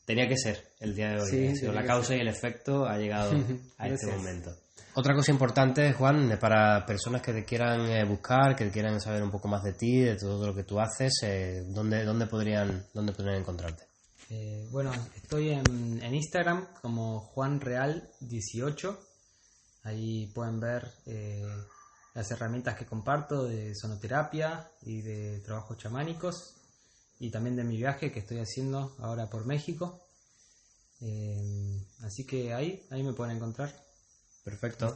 [0.05, 1.29] tenía que ser el día de hoy.
[1.29, 3.31] Sí, Ha sido la causa y el efecto ha llegado
[3.77, 4.51] a este momento.
[4.95, 9.31] Otra cosa importante, Juan, para personas que te quieran eh, buscar, que quieran saber un
[9.31, 13.11] poco más de ti, de todo lo que tú haces, eh, ¿dónde, dónde, podrían, ¿dónde
[13.11, 13.85] podrían encontrarte?
[14.29, 18.97] Eh, bueno, estoy en, en, Instagram como JuanReal18.
[19.83, 21.43] Ahí pueden ver eh,
[22.13, 26.55] las herramientas que comparto de sonoterapia y de trabajos chamánicos
[27.19, 30.01] y también de mi viaje que estoy haciendo ahora por México.
[31.01, 33.73] Eh, así que ahí, ahí me pueden encontrar.
[34.43, 34.95] Perfecto.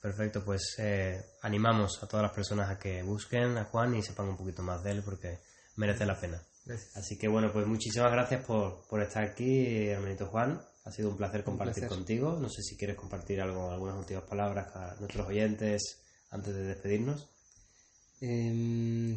[0.00, 4.28] Perfecto, pues eh, animamos a todas las personas a que busquen a Juan y sepan
[4.28, 5.40] un poquito más de él porque
[5.76, 6.40] merece la pena.
[6.64, 6.96] Gracias.
[6.96, 10.60] Así que bueno, pues muchísimas gracias por, por estar aquí, hermanito Juan.
[10.84, 11.98] Ha sido un placer compartir un placer.
[11.98, 12.38] contigo.
[12.40, 15.82] No sé si quieres compartir algo, algunas últimas palabras a nuestros oyentes
[16.30, 17.28] antes de despedirnos.
[18.20, 19.16] Eh,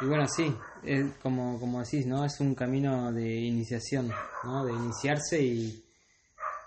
[0.00, 2.24] y bueno, sí, es como, como decís, ¿no?
[2.24, 4.10] Es un camino de iniciación,
[4.42, 4.64] ¿no?
[4.64, 5.84] De iniciarse y,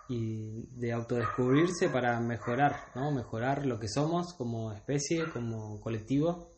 [0.10, 3.12] y de autodescubrirse para mejorar, ¿no?
[3.12, 6.52] Mejorar lo que somos como especie, como colectivo,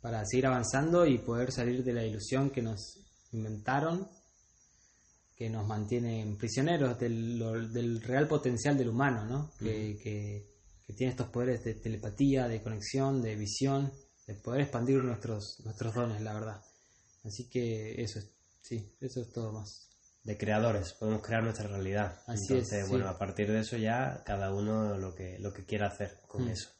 [0.00, 3.00] para seguir avanzando y poder salir de la ilusión que nos
[3.32, 4.08] inventaron,
[5.36, 9.50] que nos mantienen prisioneros del, lo- del real potencial del humano, ¿no?
[9.58, 10.46] Que, que,
[10.86, 13.92] que tiene estos poderes de telepatía, de conexión, de visión,
[14.26, 16.62] de poder expandir nuestros, nuestros dones, la verdad.
[17.24, 18.30] Así que eso es,
[18.62, 19.85] sí, eso es todo más.
[20.26, 22.18] De creadores, podemos crear nuestra realidad.
[22.26, 22.90] Así Entonces, es, sí.
[22.90, 26.46] bueno, a partir de eso ya cada uno lo que, lo que quiera hacer con
[26.46, 26.48] Mm.
[26.50, 26.70] eso.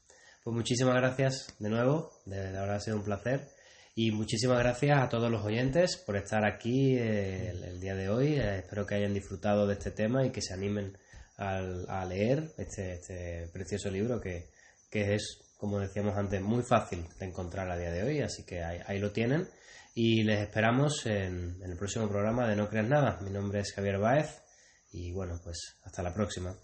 [0.43, 3.49] Pues muchísimas gracias de nuevo, de, de verdad ha sido un placer.
[3.95, 8.09] Y muchísimas gracias a todos los oyentes por estar aquí eh, el, el día de
[8.11, 8.35] hoy.
[8.35, 10.99] Eh, espero que hayan disfrutado de este tema y que se animen
[11.37, 14.51] al- a leer este, este precioso libro que,
[14.91, 18.21] que es, como decíamos antes, muy fácil de encontrar a día de hoy.
[18.23, 19.49] Así que ahí, ahí lo tienen.
[19.99, 23.19] Y les esperamos en, en el próximo programa de No Creas Nada.
[23.23, 24.43] Mi nombre es Javier Baez
[24.93, 26.55] y bueno, pues hasta la próxima.